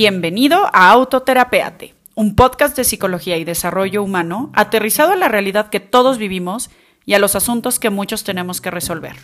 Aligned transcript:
Bienvenido 0.00 0.66
a 0.72 0.92
Autoterapeate, 0.92 1.92
un 2.14 2.36
podcast 2.36 2.76
de 2.76 2.84
psicología 2.84 3.36
y 3.36 3.42
desarrollo 3.42 4.00
humano 4.04 4.52
aterrizado 4.54 5.10
a 5.10 5.16
la 5.16 5.26
realidad 5.26 5.70
que 5.70 5.80
todos 5.80 6.18
vivimos 6.18 6.70
y 7.04 7.14
a 7.14 7.18
los 7.18 7.34
asuntos 7.34 7.80
que 7.80 7.90
muchos 7.90 8.22
tenemos 8.22 8.60
que 8.60 8.70
resolver. 8.70 9.16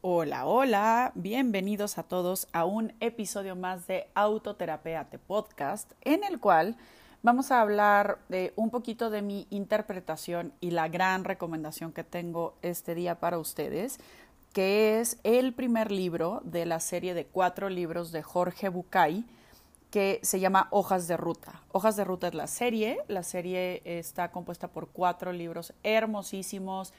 Hola, 0.00 0.46
hola, 0.46 1.10
bienvenidos 1.16 1.98
a 1.98 2.04
todos 2.04 2.46
a 2.52 2.66
un 2.66 2.92
episodio 3.00 3.56
más 3.56 3.88
de 3.88 4.06
Autoterapeate 4.14 5.18
Podcast, 5.18 5.90
en 6.02 6.22
el 6.22 6.38
cual 6.38 6.76
vamos 7.24 7.50
a 7.50 7.60
hablar 7.60 8.18
de 8.28 8.52
un 8.54 8.70
poquito 8.70 9.10
de 9.10 9.22
mi 9.22 9.48
interpretación 9.50 10.52
y 10.60 10.70
la 10.70 10.86
gran 10.86 11.24
recomendación 11.24 11.92
que 11.92 12.04
tengo 12.04 12.54
este 12.62 12.94
día 12.94 13.18
para 13.18 13.38
ustedes, 13.38 13.98
que 14.52 15.00
es 15.00 15.18
el 15.24 15.54
primer 15.54 15.90
libro 15.90 16.40
de 16.44 16.66
la 16.66 16.80
serie 16.80 17.14
de 17.14 17.26
cuatro 17.26 17.68
libros 17.70 18.12
de 18.12 18.22
Jorge 18.22 18.68
Bucay, 18.68 19.24
que 19.90 20.20
se 20.22 20.40
llama 20.40 20.68
Hojas 20.70 21.08
de 21.08 21.16
Ruta. 21.16 21.62
Hojas 21.72 21.96
de 21.96 22.04
Ruta 22.04 22.28
es 22.28 22.34
la 22.34 22.46
serie, 22.46 22.98
la 23.08 23.22
serie 23.22 23.82
está 23.84 24.30
compuesta 24.30 24.68
por 24.68 24.88
cuatro 24.88 25.32
libros 25.32 25.74
hermosísimos, 25.82 26.92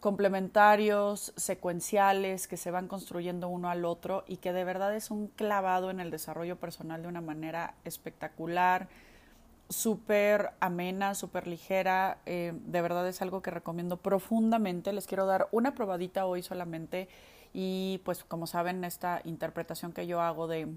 complementarios, 0.00 1.32
secuenciales, 1.36 2.48
que 2.48 2.56
se 2.56 2.70
van 2.70 2.88
construyendo 2.88 3.48
uno 3.48 3.68
al 3.68 3.84
otro 3.84 4.24
y 4.26 4.38
que 4.38 4.52
de 4.52 4.64
verdad 4.64 4.94
es 4.94 5.10
un 5.10 5.28
clavado 5.28 5.90
en 5.90 6.00
el 6.00 6.10
desarrollo 6.10 6.56
personal 6.56 7.02
de 7.02 7.08
una 7.08 7.20
manera 7.20 7.74
espectacular, 7.84 8.88
súper 9.70 10.50
amena, 10.60 11.14
súper 11.14 11.46
ligera. 11.46 12.18
Eh, 12.26 12.52
de 12.54 12.82
verdad 12.82 13.08
es 13.08 13.22
algo 13.22 13.40
que 13.40 13.50
recomiendo 13.50 13.96
profundamente. 13.96 14.92
Les 14.92 15.06
quiero 15.06 15.24
dar 15.24 15.48
una 15.52 15.74
probadita 15.74 16.26
hoy 16.26 16.42
solamente 16.42 17.08
y 17.54 18.00
pues 18.04 18.24
como 18.24 18.46
saben 18.46 18.84
esta 18.84 19.22
interpretación 19.24 19.92
que 19.92 20.06
yo 20.06 20.20
hago 20.20 20.46
de, 20.46 20.68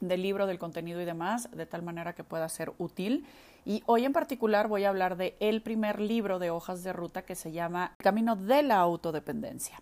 del 0.00 0.22
libro, 0.22 0.46
del 0.46 0.58
contenido 0.58 1.00
y 1.00 1.04
demás, 1.04 1.48
de 1.52 1.66
tal 1.66 1.82
manera 1.82 2.14
que 2.14 2.24
pueda 2.24 2.48
ser 2.48 2.72
útil. 2.78 3.24
Y 3.64 3.82
hoy 3.86 4.04
en 4.04 4.12
particular 4.12 4.68
voy 4.68 4.84
a 4.84 4.90
hablar 4.90 5.16
de 5.16 5.36
el 5.40 5.62
primer 5.62 6.00
libro 6.00 6.38
de 6.38 6.50
hojas 6.50 6.82
de 6.82 6.92
ruta 6.92 7.22
que 7.22 7.34
se 7.34 7.52
llama 7.52 7.94
Camino 7.98 8.36
de 8.36 8.62
la 8.62 8.78
autodependencia. 8.78 9.80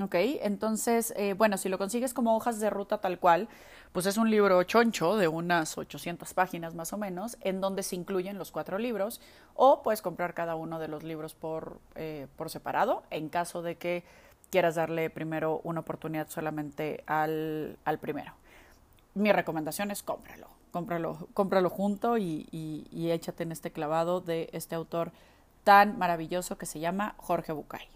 ¿Ok? 0.00 0.14
Entonces, 0.14 1.12
eh, 1.16 1.34
bueno, 1.34 1.58
si 1.58 1.68
lo 1.68 1.78
consigues 1.78 2.14
como 2.14 2.36
hojas 2.36 2.60
de 2.60 2.70
ruta 2.70 2.98
tal 2.98 3.18
cual, 3.18 3.48
pues 3.92 4.06
es 4.06 4.16
un 4.16 4.30
libro 4.30 4.62
choncho 4.62 5.16
de 5.16 5.28
unas 5.28 5.76
800 5.76 6.32
páginas 6.34 6.74
más 6.74 6.92
o 6.92 6.96
menos, 6.96 7.36
en 7.40 7.60
donde 7.60 7.82
se 7.82 7.96
incluyen 7.96 8.38
los 8.38 8.50
cuatro 8.50 8.78
libros, 8.78 9.20
o 9.54 9.82
puedes 9.82 10.00
comprar 10.00 10.34
cada 10.34 10.54
uno 10.54 10.78
de 10.78 10.88
los 10.88 11.02
libros 11.02 11.34
por, 11.34 11.78
eh, 11.94 12.26
por 12.36 12.48
separado, 12.48 13.02
en 13.10 13.28
caso 13.28 13.62
de 13.62 13.76
que 13.76 14.02
quieras 14.50 14.76
darle 14.76 15.10
primero 15.10 15.60
una 15.64 15.80
oportunidad 15.80 16.28
solamente 16.28 17.04
al, 17.06 17.76
al 17.84 17.98
primero. 17.98 18.32
Mi 19.14 19.30
recomendación 19.30 19.90
es 19.90 20.02
cómpralo 20.02 20.48
cómpralo, 20.72 21.28
cómpralo 21.34 21.70
junto 21.70 22.18
y, 22.18 22.48
y, 22.50 23.10
échate 23.10 23.44
en 23.44 23.52
este 23.52 23.70
clavado 23.70 24.20
de 24.20 24.48
este 24.52 24.74
autor 24.74 25.12
tan 25.64 25.98
maravilloso 25.98 26.58
que 26.58 26.66
se 26.66 26.80
llama 26.80 27.14
Jorge 27.18 27.52
Bucay. 27.52 27.86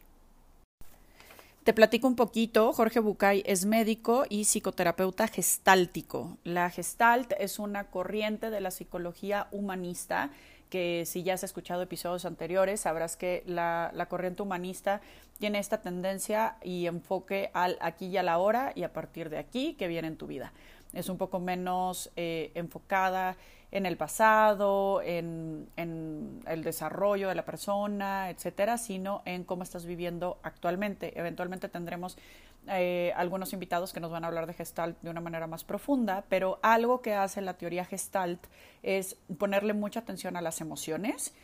Te 1.67 1.75
platico 1.75 2.07
un 2.07 2.15
poquito, 2.15 2.73
Jorge 2.73 3.01
Bucay 3.01 3.43
es 3.45 3.67
médico 3.67 4.25
y 4.29 4.45
psicoterapeuta 4.45 5.27
gestáltico. 5.27 6.39
La 6.45 6.71
gestalt 6.71 7.33
es 7.41 7.59
una 7.59 7.91
corriente 7.91 8.51
de 8.51 8.61
la 8.61 8.71
psicología 8.71 9.49
humanista 9.51 10.31
que 10.71 11.03
si 11.07 11.25
ya 11.25 11.35
has 11.35 11.43
escuchado 11.43 11.83
episodios 11.83 12.25
anteriores 12.25 12.83
sabrás 12.83 13.17
que 13.17 13.43
la, 13.47 13.91
la 13.95 14.07
corriente 14.07 14.45
humanista 14.45 15.01
tiene 15.41 15.59
esta 15.59 15.81
tendencia 15.81 16.57
y 16.63 16.87
enfoque 16.87 17.51
al 17.53 17.79
aquí 17.81 18.07
y 18.07 18.17
a 18.17 18.23
la 18.23 18.39
hora 18.39 18.71
y 18.77 18.85
a 18.85 18.93
partir 18.93 19.29
de 19.29 19.39
aquí 19.39 19.75
que 19.75 19.89
viene 19.89 20.07
en 20.07 20.17
tu 20.17 20.29
vida 20.29 20.53
es 20.93 21.09
un 21.09 21.19
poco 21.19 21.41
menos 21.41 22.11
eh, 22.17 22.53
enfocada 22.55 23.37
en 23.73 23.85
el 23.85 23.97
pasado, 23.97 25.03
en, 25.03 25.69
el 25.77 26.63
desarrollo 26.63 27.29
de 27.29 27.35
la 27.35 27.45
persona, 27.45 28.31
etcétera, 28.31 28.79
sino 28.79 29.23
en 29.25 29.45
cómo 29.45 29.63
estás 29.63 29.85
viviendo 29.85 30.39
actualmente. 30.43 31.19
Eventualmente 31.19 31.69
tendremos 31.69 32.17
eh, 32.69 33.13
algunos 33.17 33.53
invitados 33.53 33.93
que 33.93 34.01
nos 34.01 34.11
van 34.11 34.25
a 34.25 34.29
hablar 34.29 34.47
de 34.47 34.55
Gestalt 34.55 35.01
de 35.03 35.11
una 35.11 35.21
manera 35.21 35.47
más 35.47 35.65
profunda, 35.65 36.25
pero 36.29 36.59
algo 36.63 37.03
que 37.03 37.15
hace 37.15 37.41
la 37.41 37.55
teoría 37.55 37.85
Gestalt 37.85 38.47
es 38.83 39.17
ponerle 39.39 39.73
mucha 39.73 40.01
atención 40.01 40.37
a 40.37 40.41
las 40.41 40.61
emociones 40.61 41.35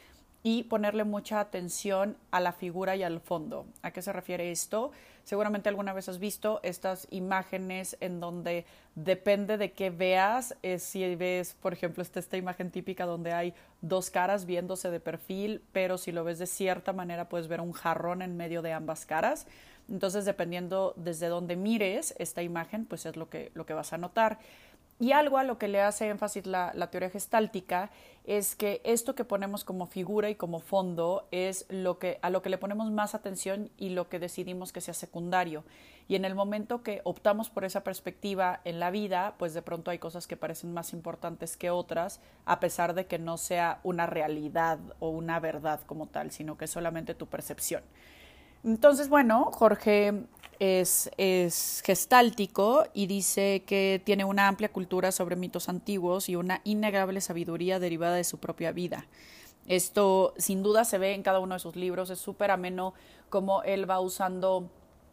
y 0.43 0.65
ponerle 0.65 1.05
mucha 1.05 1.41
atención 1.41 2.17
a 2.31 2.41
la 2.41 2.53
figura 2.53 2.97
y 2.97 3.03
al 3.03 3.21
fondo. 3.21 3.67
¿A 3.83 3.91
qué 3.91 4.03
se 4.03 4.13
refiere 4.13 4.51
esto? 4.51 4.91
Seguramente 5.25 5.69
alguna 5.69 5.93
vez 5.93 6.09
has 6.09 6.19
visto 6.19 6.61
estas 6.63 7.07
imágenes 7.11 7.97
en 8.01 8.21
donde 8.21 8.65
depende 8.95 9.57
de 9.57 9.73
qué 9.73 9.91
veas, 9.91 10.57
si 10.79 11.15
ves, 11.15 11.57
por 11.61 11.73
ejemplo, 11.73 12.03
esta, 12.03 12.19
esta 12.19 12.37
imagen 12.37 12.71
típica 12.71 13.07
donde 13.07 13.33
hay 13.33 13.55
dos 13.81 14.11
caras 14.11 14.47
viéndose 14.47 14.91
de 14.91 15.01
perfil, 15.01 15.63
pero 15.73 15.97
si 15.97 16.13
lo 16.13 16.25
ves 16.25 16.39
de 16.39 16.47
cierta 16.47 16.93
manera 16.93 17.29
puedes 17.29 17.49
ver 17.49 17.61
un 17.61 17.73
jarrón 17.73 18.23
en 18.23 18.37
medio 18.37 18.63
de 18.63 18.73
ambas 18.73 19.07
caras. 19.07 19.47
Entonces, 19.89 20.25
dependiendo 20.25 20.95
desde 20.97 21.29
dónde 21.29 21.57
mires 21.57 22.15
esta 22.19 22.43
imagen, 22.43 22.85
pues 22.87 23.07
es 23.07 23.17
lo 23.17 23.29
que, 23.29 23.51
lo 23.55 23.67
que 23.67 23.75
vas 23.75 23.93
a 23.93 23.99
notar. 23.99 24.39
Y 24.99 25.13
algo 25.13 25.39
a 25.39 25.45
lo 25.45 25.59
que 25.59 25.67
le 25.67 25.81
hace 25.81 26.09
énfasis 26.09 26.47
la, 26.47 26.73
teoría 26.91 27.11
gestáltica 27.11 27.91
es 28.25 28.55
que 28.55 28.81
esto 28.85 29.17
que 29.17 29.25
ponemos 29.25 29.65
como 29.65 29.87
figura 29.87 30.31
y 30.31 30.37
como 30.37 30.61
fondo 30.61 31.27
es 31.33 31.67
lo 31.69 31.99
que, 31.99 32.21
a 32.23 32.31
lo 32.31 32.41
que 32.41 32.51
le 32.51 32.59
ponemos 32.59 32.91
más 32.93 33.17
atención 33.17 33.71
y 33.77 33.91
lo 33.91 34.09
que 34.09 34.21
decidimos 34.21 34.73
que 34.73 34.81
sea 34.81 34.95
secundario. 34.95 35.65
Y 36.07 36.15
en 36.15 36.25
el 36.25 36.35
momento 36.35 36.83
que 36.83 37.01
optamos 37.05 37.51
por 37.51 37.65
esa 37.65 37.83
perspectiva 37.83 38.61
en 38.65 38.79
la 38.79 38.91
vida, 38.91 39.35
pues 39.39 39.55
de 39.55 39.63
pronto 39.63 39.91
hay 39.91 39.99
cosas 39.99 40.29
que 40.29 40.37
parecen 40.37 40.73
más 40.73 40.93
importantes 40.93 41.57
que 41.57 41.71
otras, 41.71 42.21
a 42.45 42.61
pesar 42.61 42.95
de 42.95 43.07
que 43.07 43.19
no 43.19 43.39
sea 43.39 43.81
una 43.83 44.07
realidad 44.07 44.79
o 45.01 45.09
una 45.09 45.41
verdad 45.41 45.81
como 45.87 46.07
tal, 46.07 46.31
sino 46.31 46.57
que 46.57 46.67
es 46.67 46.71
solamente 46.71 47.15
tu 47.15 47.27
percepción. 47.27 47.83
Entonces, 48.65 49.09
bueno, 49.09 49.51
Jorge 49.53 50.25
es, 50.59 51.11
es, 51.17 51.83
gestáltico 51.85 52.85
y 52.95 53.07
dice 53.07 53.65
que 53.67 54.01
tiene 54.05 54.25
una 54.25 54.47
amplia 54.47 54.71
cultura 54.71 55.11
sobre 55.11 55.35
mitos 55.35 55.69
antiguos 55.69 56.29
y 56.29 56.37
una 56.37 56.61
innegable 56.65 57.21
sabiduría 57.21 57.81
derivada 57.81 58.17
de 58.17 58.25
su 58.25 58.39
propia 58.39 58.71
vida. 58.73 59.07
Esto 59.67 60.35
sin 60.37 60.63
duda 60.63 60.85
se 60.85 60.99
ve 60.99 61.15
en 61.15 61.23
cada 61.23 61.41
uno 61.41 61.55
de 61.55 61.61
sus 61.61 61.77
libros, 61.77 62.11
es 62.11 62.19
súper 62.19 62.51
ameno 62.51 62.95
como 63.31 63.63
él 63.63 63.89
va 63.89 64.01
usando 64.01 64.69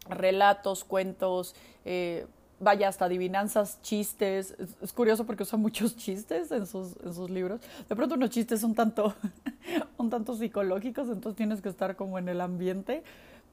relatos, 0.10 0.84
cuentos, 0.84 1.56
eh, 1.86 2.28
vaya, 2.60 2.88
hasta 2.88 3.06
adivinanzas, 3.06 3.82
chistes. 3.82 4.56
Es, 4.82 4.94
curioso 4.94 5.26
porque 5.26 5.44
usa 5.44 5.58
muchos 5.58 5.96
chistes 5.96 6.52
en 6.52 6.66
sus, 6.66 6.96
en 7.04 7.14
sus 7.14 7.30
libros. 7.30 7.62
De 7.88 7.96
pronto 7.96 8.16
unos 8.16 8.30
chistes 8.30 8.64
un 8.64 8.76
tanto, 8.76 9.14
un 9.98 10.10
tanto 10.10 10.36
psicológicos, 10.36 11.10
entonces 11.10 11.38
tienes 11.38 11.62
que 11.62 11.70
estar 11.70 11.96
como 11.96 12.20
en 12.20 12.30
el 12.30 12.42
ambiente. 12.42 13.04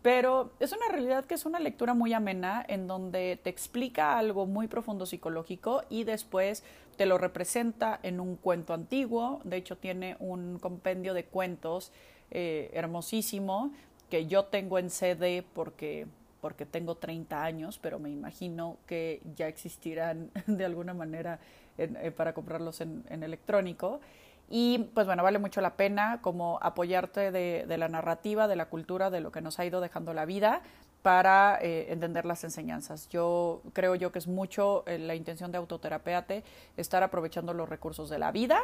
Pero 0.03 0.53
es 0.61 0.73
una 0.73 0.89
realidad 0.89 1.25
que 1.25 1.35
es 1.35 1.47
una 1.47 1.59
lectura 1.59 1.95
muy 1.95 2.13
amena 2.13 2.65
en 2.69 2.87
donde 2.87 3.39
te 3.43 3.51
explica 3.51 4.19
algo 4.19 4.47
muy 4.47 4.69
profundo 4.69 5.05
psicológico 5.05 5.83
y 5.91 6.05
después 6.05 6.63
te 6.97 7.07
lo 7.07 7.19
representa 7.19 7.99
en 8.03 8.21
un 8.21 8.37
cuento 8.37 8.73
antiguo. 8.73 9.41
De 9.45 9.57
hecho, 9.57 9.77
tiene 9.77 10.17
un 10.21 10.59
compendio 10.59 11.13
de 11.13 11.25
cuentos 11.25 11.93
eh, 12.31 12.71
hermosísimo 12.73 13.73
que 14.11 14.27
yo 14.27 14.45
tengo 14.45 14.79
en 14.79 14.91
CD 14.91 15.45
porque, 15.53 16.07
porque 16.41 16.67
tengo 16.67 16.97
30 16.97 17.43
años, 17.43 17.79
pero 17.81 17.99
me 17.99 18.11
imagino 18.11 18.79
que 18.87 19.21
ya 19.35 19.49
existirán 19.49 20.31
de 20.47 20.65
alguna 20.65 20.95
manera 20.95 21.41
eh, 21.79 22.13
para 22.17 22.33
comprarlos 22.33 22.81
en, 22.81 23.05
en 23.11 23.23
electrónico. 23.23 24.01
Y 24.49 24.91
pues 24.95 25.07
bueno, 25.07 25.23
vale 25.23 25.39
mucho 25.39 25.61
la 25.61 25.77
pena 25.77 26.21
como 26.23 26.59
apoyarte 26.63 27.33
de, 27.33 27.65
de, 27.67 27.79
la 27.79 27.89
narrativa, 27.89 28.47
de 28.47 28.57
la 28.57 28.67
cultura, 28.67 29.11
de 29.11 29.21
lo 29.21 29.33
que 29.33 29.41
nos 29.41 29.59
ha 29.59 29.65
ido 29.65 29.81
dejando 29.81 30.15
la 30.15 30.25
vida 30.25 30.63
para 31.07 31.59
eh, 31.63 31.93
entender 31.93 32.25
las 32.25 32.43
enseñanzas. 32.43 33.09
Yo 33.11 33.63
creo 33.73 33.95
yo 33.95 34.11
que 34.11 34.19
es 34.19 34.27
mucho 34.27 34.83
eh, 34.89 34.99
la 34.99 35.15
intención 35.15 35.53
de 35.53 35.59
autoterapeate 35.59 36.43
estar 36.77 37.05
aprovechando 37.05 37.55
los 37.55 37.69
recursos 37.69 38.11
de 38.11 38.19
la 38.19 38.33
vida 38.33 38.59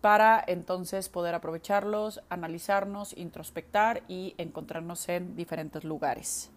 para 0.00 0.42
entonces 0.48 1.08
poder 1.08 1.36
aprovecharlos, 1.36 2.20
analizarnos, 2.30 3.16
introspectar 3.16 4.02
y 4.08 4.34
encontrarnos 4.38 5.08
en 5.08 5.36
diferentes 5.36 5.84
lugares. 5.84 6.50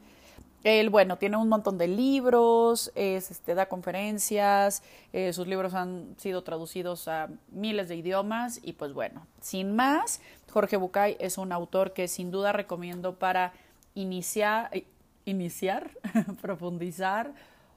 Él, 0.63 0.89
bueno, 0.89 1.17
tiene 1.17 1.37
un 1.37 1.49
montón 1.49 1.77
de 1.77 1.87
libros, 1.87 2.91
es, 2.95 3.31
este, 3.31 3.55
da 3.55 3.67
conferencias, 3.67 4.83
eh, 5.13 5.31
sus 5.31 5.47
libros 5.47 5.73
han 5.73 6.15
sido 6.17 6.43
traducidos 6.43 7.07
a 7.07 7.29
miles 7.51 7.87
de 7.87 7.95
idiomas 7.95 8.59
y 8.63 8.73
pues 8.73 8.93
bueno, 8.93 9.25
sin 9.39 9.75
más, 9.75 10.19
Jorge 10.51 10.77
Bucay 10.77 11.15
es 11.19 11.37
un 11.37 11.51
autor 11.51 11.93
que 11.93 12.07
sin 12.07 12.31
duda 12.31 12.51
recomiendo 12.51 13.15
para 13.15 13.53
eh, 13.95 14.85
iniciar 15.25 15.89
profundizar 16.41 17.33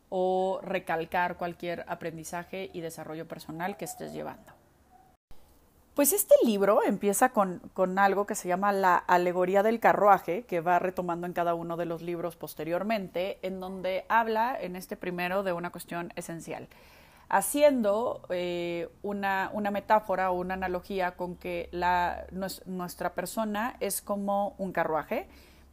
o 0.09 0.61
recalcar 0.63 1.37
cualquier 1.37 1.85
aprendizaje 1.87 2.71
y 2.73 2.81
desarrollo 2.81 3.29
personal 3.29 3.77
que 3.77 3.85
estés 3.85 4.13
llevando. 4.13 4.60
Pues 5.95 6.13
este 6.13 6.35
libro 6.45 6.83
empieza 6.85 7.31
con, 7.31 7.59
con, 7.75 7.99
algo 7.99 8.25
que 8.25 8.37
se 8.37 8.49
llama 8.49 8.73
la 8.73 8.97
alegoría 8.97 9.63
del 9.63 9.81
carruaje, 9.81 10.45
que 10.45 10.61
va 10.61 10.79
retomando 10.79 11.27
en 11.27 11.33
cada 11.33 11.55
uno 11.55 11.77
de 11.77 11.85
los 11.85 12.01
libros 12.01 12.37
posteriormente, 12.37 13.39
en 13.43 13.59
donde 13.59 14.05
habla 14.09 14.57
en 14.59 14.77
este 14.77 14.97
primero 14.97 15.43
de 15.43 15.53
una 15.53 15.71
cuestión 15.71 16.13
esencial, 16.15 16.69
haciendo 17.29 18.23
eh, 18.31 18.89
una, 19.03 19.51
una, 19.53 19.73
metáfora 19.73 20.31
o 20.31 20.39
una 20.39 20.55
analogía 20.55 21.17
con 21.17 21.35
que 21.35 21.69
la, 21.73 22.25
nuestra 22.67 23.15
persona 23.15 23.77
es 23.81 24.01
como 24.01 24.55
un 24.59 24.73
carruaje 24.73 25.27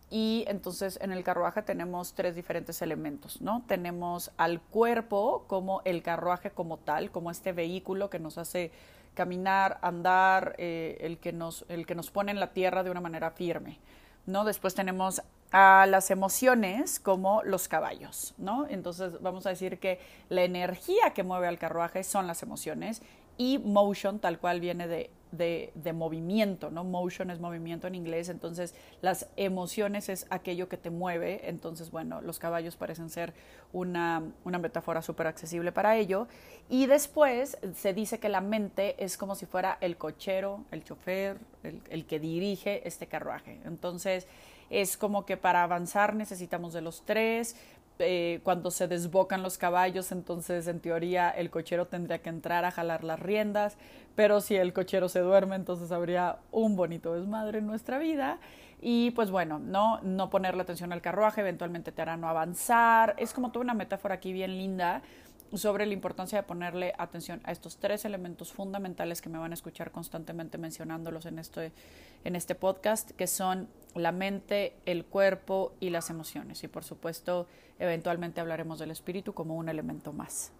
y 0.09 0.45
entonces 0.47 0.97
en 1.01 1.11
el 1.11 1.23
carruaje 1.23 1.61
tenemos 1.61 2.13
tres 2.13 2.35
diferentes 2.35 2.81
elementos, 2.81 3.41
¿no? 3.41 3.63
Tenemos 3.67 4.31
al 4.37 4.61
cuerpo 4.61 5.43
como 5.47 5.81
el 5.83 6.01
carruaje 6.01 6.49
como 6.49 6.77
tal, 6.77 7.11
como 7.11 7.29
este 7.29 7.51
vehículo 7.51 8.09
que 8.09 8.19
nos 8.19 8.37
hace 8.37 8.71
caminar, 9.17 9.79
andar, 9.81 10.53
eh, 10.59 10.99
el, 11.01 11.17
que 11.17 11.33
nos, 11.33 11.65
el 11.69 11.87
que 11.87 11.95
nos 11.95 12.11
pone 12.11 12.31
en 12.31 12.39
la 12.39 12.53
tierra 12.53 12.83
de 12.83 12.91
una 12.91 13.01
manera 13.01 13.31
firme, 13.31 13.79
¿no? 14.27 14.45
Después 14.45 14.75
tenemos 14.75 15.23
a 15.51 15.87
las 15.87 16.11
emociones 16.11 16.99
como 16.99 17.41
los 17.41 17.67
caballos, 17.67 18.35
¿no? 18.37 18.67
Entonces 18.69 19.19
vamos 19.19 19.47
a 19.47 19.49
decir 19.49 19.79
que 19.79 19.99
la 20.29 20.43
energía 20.43 21.15
que 21.15 21.23
mueve 21.23 21.47
al 21.47 21.57
carruaje 21.57 22.03
son 22.03 22.27
las 22.27 22.43
emociones 22.43 23.01
y 23.39 23.57
motion 23.57 24.19
tal 24.19 24.37
cual 24.37 24.59
viene 24.59 24.87
de 24.87 25.09
de, 25.31 25.71
movimiento, 25.93 26.69
¿no? 26.69 26.83
Motion 26.83 27.31
es 27.31 27.39
movimiento 27.39 27.87
en 27.87 27.95
inglés, 27.95 28.29
entonces 28.29 28.75
las 29.01 29.27
emociones 29.35 30.09
es 30.09 30.27
aquello 30.29 30.69
que 30.69 30.77
te 30.77 30.89
mueve, 30.89 31.49
entonces, 31.49 31.91
bueno, 31.91 32.21
los 32.21 32.39
caballos 32.39 32.75
parecen 32.75 33.09
ser 33.09 33.33
una, 33.73 34.23
una 34.43 34.57
metáfora 34.57 35.01
súper 35.01 35.27
accesible 35.27 35.71
para 35.71 35.97
ello. 35.97 36.27
Y 36.69 36.85
después 36.85 37.57
se 37.75 37.93
dice 37.93 38.19
que 38.19 38.29
la 38.29 38.41
mente 38.41 38.95
es 39.03 39.17
como 39.17 39.35
si 39.35 39.45
fuera 39.45 39.77
el 39.81 39.97
cochero, 39.97 40.65
el 40.71 40.83
chofer, 40.83 41.37
el 41.63 42.05
que 42.05 42.19
dirige 42.19 42.87
este 42.87 43.07
carruaje. 43.07 43.59
Entonces, 43.65 44.27
es 44.69 44.97
como 44.97 45.25
que 45.25 45.37
para 45.37 45.63
avanzar 45.63 46.15
necesitamos 46.15 46.73
de 46.73 46.81
los 46.81 47.03
tres, 47.05 47.55
eh, 47.99 48.39
cuando 48.43 48.71
se 48.71 48.87
desbocan 48.87 49.43
los 49.43 49.57
caballos, 49.57 50.11
entonces 50.11 50.67
en 50.67 50.79
teoría 50.79 51.29
el 51.29 51.49
cochero 51.49 51.87
tendría 51.87 52.19
que 52.19 52.29
entrar 52.29 52.65
a 52.65 52.71
jalar 52.71 53.03
las 53.03 53.19
riendas, 53.19 53.77
pero 54.15 54.41
si 54.41 54.55
el 54.55 54.73
cochero 54.73 55.09
se 55.09 55.19
duerme, 55.19 55.55
entonces 55.55 55.91
habría 55.91 56.37
un 56.51 56.75
bonito 56.75 57.13
desmadre 57.13 57.59
en 57.59 57.67
nuestra 57.67 57.99
vida. 57.99 58.39
Y 58.79 59.11
pues 59.11 59.31
bueno, 59.31 59.57
no, 59.57 59.99
no 60.01 60.29
ponerle 60.29 60.61
atención 60.61 60.93
al 60.93 61.01
carruaje 61.01 61.41
eventualmente 61.41 61.91
te 61.91 62.01
hará 62.01 62.15
no 62.15 62.29
avanzar. 62.29 63.15
Es 63.17 63.33
como 63.33 63.51
toda 63.51 63.63
una 63.63 63.73
metáfora 63.73 64.15
aquí 64.15 64.33
bien 64.33 64.57
linda 64.57 65.01
sobre 65.53 65.85
la 65.85 65.93
importancia 65.93 66.37
de 66.37 66.43
ponerle 66.43 66.93
atención 66.97 67.41
a 67.43 67.51
estos 67.51 67.77
tres 67.77 68.05
elementos 68.05 68.51
fundamentales 68.51 69.21
que 69.21 69.29
me 69.29 69.37
van 69.37 69.51
a 69.51 69.53
escuchar 69.53 69.91
constantemente 69.91 70.57
mencionándolos 70.57 71.25
en 71.25 71.39
este, 71.39 71.71
en 72.23 72.35
este 72.35 72.55
podcast, 72.55 73.11
que 73.11 73.27
son 73.27 73.69
la 73.95 74.11
mente, 74.11 74.75
el 74.85 75.05
cuerpo 75.05 75.73
y 75.79 75.89
las 75.89 76.09
emociones. 76.09 76.63
Y 76.63 76.67
por 76.67 76.83
supuesto, 76.83 77.47
eventualmente 77.79 78.41
hablaremos 78.41 78.79
del 78.79 78.91
espíritu 78.91 79.33
como 79.33 79.55
un 79.55 79.69
elemento 79.69 80.13
más. 80.13 80.51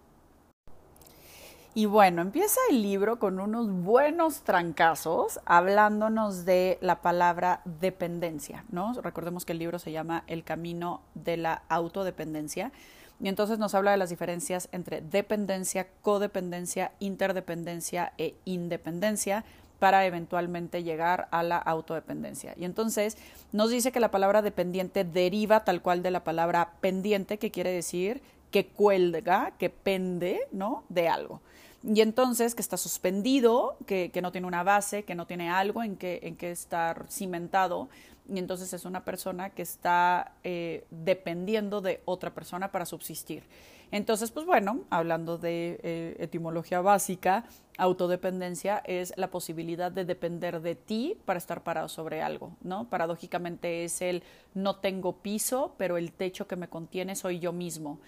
Y 1.74 1.86
bueno, 1.86 2.22
empieza 2.22 2.58
el 2.70 2.82
libro 2.82 3.20
con 3.20 3.38
unos 3.38 3.70
buenos 3.70 4.42
trancazos 4.42 5.38
hablándonos 5.44 6.44
de 6.44 6.78
la 6.80 7.02
palabra 7.02 7.60
dependencia, 7.64 8.64
¿no? 8.70 8.94
Recordemos 9.00 9.44
que 9.44 9.52
el 9.52 9.60
libro 9.60 9.78
se 9.78 9.92
llama 9.92 10.24
El 10.26 10.42
camino 10.42 11.02
de 11.14 11.36
la 11.36 11.62
autodependencia. 11.68 12.72
Y 13.20 13.28
entonces 13.28 13.58
nos 13.58 13.74
habla 13.74 13.90
de 13.90 13.96
las 13.96 14.10
diferencias 14.10 14.68
entre 14.72 15.00
dependencia, 15.00 15.88
codependencia, 16.02 16.92
interdependencia 17.00 18.12
e 18.16 18.34
independencia 18.44 19.44
para 19.78 20.06
eventualmente 20.06 20.82
llegar 20.82 21.28
a 21.30 21.42
la 21.42 21.56
autodependencia. 21.56 22.54
Y 22.56 22.64
entonces 22.64 23.16
nos 23.52 23.70
dice 23.70 23.92
que 23.92 24.00
la 24.00 24.10
palabra 24.10 24.42
dependiente 24.42 25.04
deriva 25.04 25.64
tal 25.64 25.82
cual 25.82 26.02
de 26.02 26.10
la 26.10 26.24
palabra 26.24 26.72
pendiente, 26.80 27.38
que 27.38 27.50
quiere 27.50 27.70
decir 27.70 28.22
que 28.50 28.66
cuelga, 28.66 29.52
que 29.58 29.70
pende, 29.70 30.40
¿no? 30.52 30.84
De 30.88 31.08
algo. 31.08 31.40
Y 31.82 32.00
entonces 32.00 32.54
que 32.54 32.62
está 32.62 32.76
suspendido, 32.76 33.76
que, 33.86 34.10
que 34.10 34.22
no 34.22 34.32
tiene 34.32 34.46
una 34.46 34.64
base, 34.64 35.04
que 35.04 35.14
no 35.14 35.26
tiene 35.26 35.48
algo 35.48 35.82
en 35.82 35.96
que, 35.96 36.20
en 36.22 36.36
que 36.36 36.50
estar 36.50 37.06
cimentado, 37.08 37.88
y 38.28 38.38
entonces 38.38 38.72
es 38.72 38.84
una 38.84 39.04
persona 39.04 39.50
que 39.50 39.62
está 39.62 40.32
eh, 40.44 40.84
dependiendo 40.90 41.80
de 41.80 42.02
otra 42.04 42.34
persona 42.34 42.70
para 42.70 42.84
subsistir. 42.84 43.44
Entonces, 43.90 44.30
pues 44.30 44.44
bueno, 44.44 44.84
hablando 44.90 45.38
de 45.38 45.80
eh, 45.82 46.16
etimología 46.18 46.82
básica, 46.82 47.44
autodependencia 47.78 48.82
es 48.84 49.14
la 49.16 49.30
posibilidad 49.30 49.90
de 49.90 50.04
depender 50.04 50.60
de 50.60 50.74
ti 50.74 51.16
para 51.24 51.38
estar 51.38 51.62
parado 51.62 51.88
sobre 51.88 52.20
algo, 52.20 52.54
¿no? 52.60 52.90
Paradójicamente 52.90 53.84
es 53.84 54.02
el 54.02 54.22
no 54.52 54.76
tengo 54.76 55.16
piso, 55.22 55.74
pero 55.78 55.96
el 55.96 56.12
techo 56.12 56.46
que 56.46 56.56
me 56.56 56.68
contiene 56.68 57.16
soy 57.16 57.38
yo 57.38 57.52
mismo. 57.52 57.98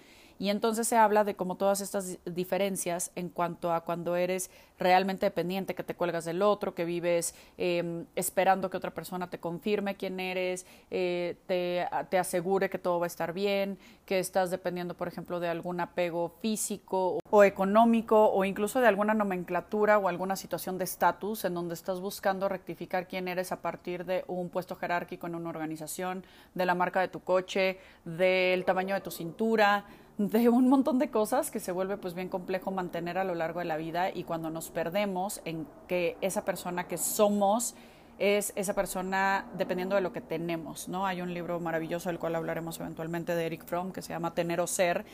Y 0.41 0.49
entonces 0.49 0.87
se 0.87 0.97
habla 0.97 1.23
de 1.23 1.35
como 1.35 1.53
todas 1.53 1.81
estas 1.81 2.17
diferencias 2.25 3.11
en 3.13 3.29
cuanto 3.29 3.71
a 3.71 3.81
cuando 3.81 4.15
eres 4.15 4.49
realmente 4.79 5.27
dependiente, 5.27 5.75
que 5.75 5.83
te 5.83 5.93
cuelgas 5.93 6.25
del 6.25 6.41
otro, 6.41 6.73
que 6.73 6.83
vives 6.83 7.35
eh, 7.59 8.05
esperando 8.15 8.71
que 8.71 8.77
otra 8.77 8.89
persona 8.89 9.29
te 9.29 9.39
confirme 9.39 9.97
quién 9.97 10.19
eres, 10.19 10.65
eh, 10.89 11.35
te, 11.45 12.17
asegure 12.17 12.71
que 12.71 12.79
todo 12.79 12.99
va 12.99 13.05
a 13.05 13.13
estar 13.13 13.33
bien, 13.33 13.77
que 14.07 14.17
estás 14.17 14.49
dependiendo, 14.49 14.95
por 14.97 15.07
ejemplo, 15.07 15.39
de 15.39 15.47
algún 15.47 15.79
apego 15.79 16.33
físico 16.41 17.19
o 17.29 17.43
económico 17.43 18.31
o 18.31 18.43
incluso 18.43 18.81
de 18.81 18.87
alguna 18.87 19.13
nomenclatura 19.13 19.99
o 19.99 20.07
alguna 20.07 20.35
situación 20.35 20.79
de 20.79 20.85
estatus 20.85 21.45
en 21.45 21.53
donde 21.53 21.75
estás 21.75 21.99
buscando 21.99 22.49
rectificar 22.49 23.07
quién 23.07 23.27
eres 23.27 23.51
a 23.51 23.61
partir 23.61 24.05
de 24.05 24.25
un 24.25 24.49
puesto 24.49 24.75
jerárquico 24.75 25.27
en 25.27 25.35
una 25.35 25.49
organización, 25.49 26.25
de 26.55 26.65
la 26.65 26.73
marca 26.73 26.99
de 26.99 27.09
tu 27.09 27.19
coche, 27.19 27.77
del 28.05 28.65
tamaño 28.65 28.95
de 28.95 29.01
tu 29.01 29.11
cintura, 29.11 29.85
de 30.29 30.49
un 30.49 30.69
montón 30.69 30.99
de 30.99 31.09
cosas 31.09 31.49
que 31.49 31.59
se 31.59 31.71
vuelve 31.71 31.97
pues 31.97 32.13
bien 32.13 32.29
complejo 32.29 32.69
mantener 32.69 33.17
a 33.17 33.23
lo 33.23 33.33
largo 33.33 33.59
de 33.59 33.65
la 33.65 33.77
vida 33.77 34.11
y 34.13 34.23
cuando 34.23 34.51
nos 34.51 34.69
perdemos 34.69 35.41
en 35.45 35.65
que 35.87 36.15
esa 36.21 36.45
persona 36.45 36.87
que 36.87 36.97
somos 36.97 37.73
es 38.19 38.53
esa 38.55 38.75
persona 38.75 39.45
dependiendo 39.57 39.95
de 39.95 40.01
lo 40.01 40.13
que 40.13 40.21
tenemos, 40.21 40.87
¿no? 40.87 41.07
Hay 41.07 41.21
un 41.21 41.33
libro 41.33 41.59
maravilloso 41.59 42.09
del 42.09 42.19
cual 42.19 42.35
hablaremos 42.35 42.79
eventualmente 42.79 43.33
de 43.33 43.45
Eric 43.47 43.65
Fromm 43.65 43.91
que 43.91 44.03
se 44.03 44.13
llama 44.13 44.35
Tener 44.35 44.61
o 44.61 44.67
Ser 44.67 45.05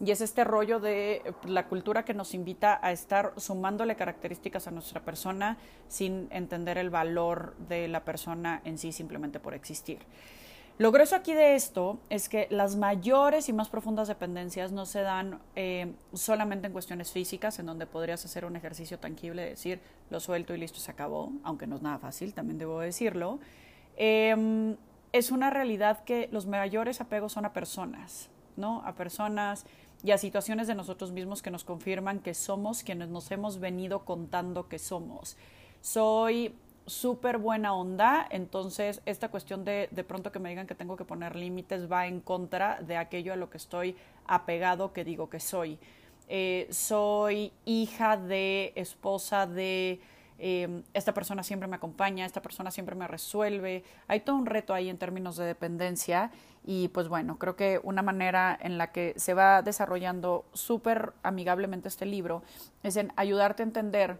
y 0.00 0.10
es 0.10 0.20
este 0.20 0.42
rollo 0.42 0.80
de 0.80 1.22
la 1.44 1.68
cultura 1.68 2.04
que 2.04 2.12
nos 2.12 2.34
invita 2.34 2.80
a 2.82 2.90
estar 2.90 3.34
sumándole 3.36 3.94
características 3.94 4.66
a 4.66 4.72
nuestra 4.72 5.00
persona 5.00 5.58
sin 5.88 6.26
entender 6.32 6.76
el 6.76 6.90
valor 6.90 7.54
de 7.68 7.86
la 7.86 8.04
persona 8.04 8.60
en 8.64 8.78
sí 8.78 8.90
simplemente 8.90 9.38
por 9.38 9.54
existir. 9.54 10.00
Lo 10.78 10.92
grueso 10.92 11.16
aquí 11.16 11.32
de 11.32 11.54
esto 11.54 11.98
es 12.10 12.28
que 12.28 12.48
las 12.50 12.76
mayores 12.76 13.48
y 13.48 13.54
más 13.54 13.70
profundas 13.70 14.08
dependencias 14.08 14.72
no 14.72 14.84
se 14.84 15.00
dan 15.00 15.40
eh, 15.54 15.94
solamente 16.12 16.66
en 16.66 16.74
cuestiones 16.74 17.12
físicas, 17.12 17.58
en 17.58 17.64
donde 17.64 17.86
podrías 17.86 18.22
hacer 18.26 18.44
un 18.44 18.56
ejercicio 18.56 18.98
tangible, 18.98 19.42
decir, 19.42 19.80
lo 20.10 20.20
suelto 20.20 20.54
y 20.54 20.58
listo, 20.58 20.78
se 20.78 20.90
acabó, 20.90 21.32
aunque 21.44 21.66
no 21.66 21.76
es 21.76 21.82
nada 21.82 21.98
fácil, 21.98 22.34
también 22.34 22.58
debo 22.58 22.80
decirlo. 22.80 23.38
Em, 23.96 24.76
es 25.12 25.30
una 25.30 25.48
realidad 25.48 26.04
que 26.04 26.28
los 26.30 26.44
mayores 26.44 27.00
apegos 27.00 27.32
son 27.32 27.46
a 27.46 27.54
personas, 27.54 28.28
¿no? 28.58 28.82
A 28.84 28.94
personas 28.94 29.64
y 30.04 30.10
a 30.10 30.18
situaciones 30.18 30.66
de 30.66 30.74
nosotros 30.74 31.10
mismos 31.10 31.40
que 31.40 31.50
nos 31.50 31.64
confirman 31.64 32.18
que 32.18 32.34
somos 32.34 32.82
quienes 32.82 33.08
nos 33.08 33.30
hemos 33.30 33.60
venido 33.60 34.04
contando 34.04 34.68
que 34.68 34.78
somos. 34.78 35.38
Soy 35.80 36.54
súper 36.86 37.38
buena 37.38 37.74
onda, 37.74 38.26
entonces 38.30 39.02
esta 39.06 39.28
cuestión 39.28 39.64
de 39.64 39.88
de 39.90 40.04
pronto 40.04 40.32
que 40.32 40.38
me 40.38 40.48
digan 40.48 40.66
que 40.66 40.74
tengo 40.74 40.96
que 40.96 41.04
poner 41.04 41.36
límites 41.36 41.90
va 41.90 42.06
en 42.06 42.20
contra 42.20 42.80
de 42.80 42.96
aquello 42.96 43.32
a 43.32 43.36
lo 43.36 43.50
que 43.50 43.56
estoy 43.56 43.96
apegado 44.26 44.92
que 44.92 45.04
digo 45.04 45.28
que 45.28 45.40
soy. 45.40 45.78
Eh, 46.28 46.66
soy 46.70 47.52
hija 47.64 48.16
de, 48.16 48.72
esposa 48.74 49.46
de, 49.46 50.00
eh, 50.38 50.82
esta 50.92 51.14
persona 51.14 51.42
siempre 51.42 51.68
me 51.68 51.76
acompaña, 51.76 52.26
esta 52.26 52.42
persona 52.42 52.70
siempre 52.70 52.94
me 52.94 53.06
resuelve. 53.06 53.84
Hay 54.08 54.20
todo 54.20 54.36
un 54.36 54.46
reto 54.46 54.74
ahí 54.74 54.88
en 54.88 54.98
términos 54.98 55.36
de 55.36 55.44
dependencia 55.44 56.30
y 56.64 56.88
pues 56.88 57.08
bueno, 57.08 57.38
creo 57.38 57.56
que 57.56 57.80
una 57.82 58.02
manera 58.02 58.58
en 58.60 58.76
la 58.76 58.90
que 58.90 59.14
se 59.16 59.34
va 59.34 59.62
desarrollando 59.62 60.44
súper 60.52 61.12
amigablemente 61.22 61.88
este 61.88 62.06
libro 62.06 62.42
es 62.82 62.96
en 62.96 63.12
ayudarte 63.16 63.62
a 63.62 63.66
entender 63.66 64.18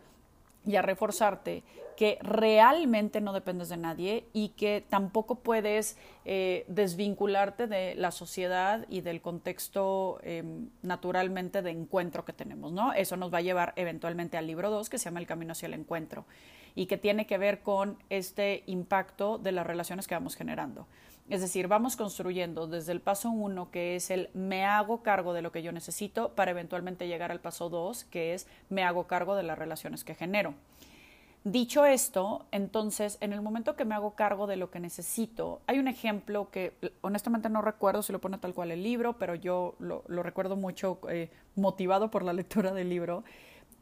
y 0.66 0.76
a 0.76 0.82
reforzarte 0.82 1.62
que 1.96 2.18
realmente 2.20 3.20
no 3.20 3.32
dependes 3.32 3.70
de 3.70 3.76
nadie 3.78 4.26
y 4.32 4.50
que 4.50 4.85
tampoco 4.87 5.37
puedes 5.37 5.96
eh, 6.25 6.64
desvincularte 6.68 7.66
de 7.66 7.94
la 7.94 8.11
sociedad 8.11 8.85
y 8.90 9.00
del 9.00 9.23
contexto 9.23 10.18
em, 10.23 10.68
naturalmente 10.82 11.62
de 11.62 11.70
encuentro 11.70 12.25
que 12.25 12.35
tenemos, 12.35 12.73
¿no? 12.73 12.92
Eso 12.92 13.16
nos 13.16 13.32
va 13.32 13.38
a 13.38 13.42
llevar 13.42 13.73
eventualmente 13.76 14.37
al 14.37 14.46
libro 14.46 14.70
2 14.70 14.90
que 14.90 14.99
se 14.99 15.06
llama 15.06 15.20
El 15.20 15.26
Camino 15.26 15.52
hacia 15.52 15.66
el 15.66 15.75
Encuentro 15.75 16.26
y 16.75 16.87
que 16.87 16.99
tiene 16.99 17.26
que 17.26 17.38
ver 17.38 17.61
con 17.61 17.96
este 18.11 18.62
impacto 18.66 19.38
de 19.38 19.52
las 19.52 19.66
relaciones 19.66 20.06
que 20.06 20.14
vamos 20.14 20.37
generando. 20.37 20.87
Es 21.28 21.40
decir, 21.40 21.66
vamos 21.66 21.97
construyendo 21.97 22.68
desde 22.68 22.92
el 22.92 23.00
paso 23.00 23.30
uno, 23.30 23.71
que 23.71 23.97
es 23.97 24.11
el 24.11 24.30
me 24.33 24.64
hago 24.64 25.02
cargo 25.02 25.33
de 25.33 25.42
lo 25.42 25.50
que 25.50 25.62
yo 25.62 25.73
necesito, 25.73 26.30
para 26.35 26.52
eventualmente 26.52 27.09
llegar 27.09 27.33
al 27.33 27.40
paso 27.40 27.68
dos, 27.68 28.04
que 28.04 28.35
es 28.35 28.47
me 28.68 28.85
hago 28.85 29.09
cargo 29.09 29.35
de 29.35 29.42
las 29.42 29.59
relaciones 29.59 30.04
que 30.04 30.14
genero. 30.14 30.54
Dicho 31.42 31.85
esto, 31.85 32.45
entonces, 32.50 33.18
en 33.21 33.33
el 33.33 33.40
momento 33.40 33.76
que 33.76 33.85
me 33.85 33.95
hago 33.95 34.16
cargo 34.16 34.49
de 34.49 34.56
lo 34.56 34.73
que 34.73 34.80
necesito, 34.80 35.61
hay 35.68 35.78
un 35.78 35.87
ejemplo 35.87 36.50
que 36.50 36.76
honestamente 37.02 37.49
no 37.49 37.62
recuerdo 37.62 38.02
si 38.02 38.12
lo 38.12 38.21
pone 38.21 38.38
tal 38.38 38.52
cual 38.52 38.73
el 38.73 38.83
libro, 38.83 39.16
pero 39.16 39.37
yo 39.37 39.76
lo, 39.78 40.02
recuerdo 40.09 40.56
mucho 40.56 40.99
eh, 41.09 41.30
motivado 41.54 42.11
por 42.11 42.25
la 42.25 42.33
lectura 42.33 42.73
del 42.73 42.88
libro, 42.88 43.23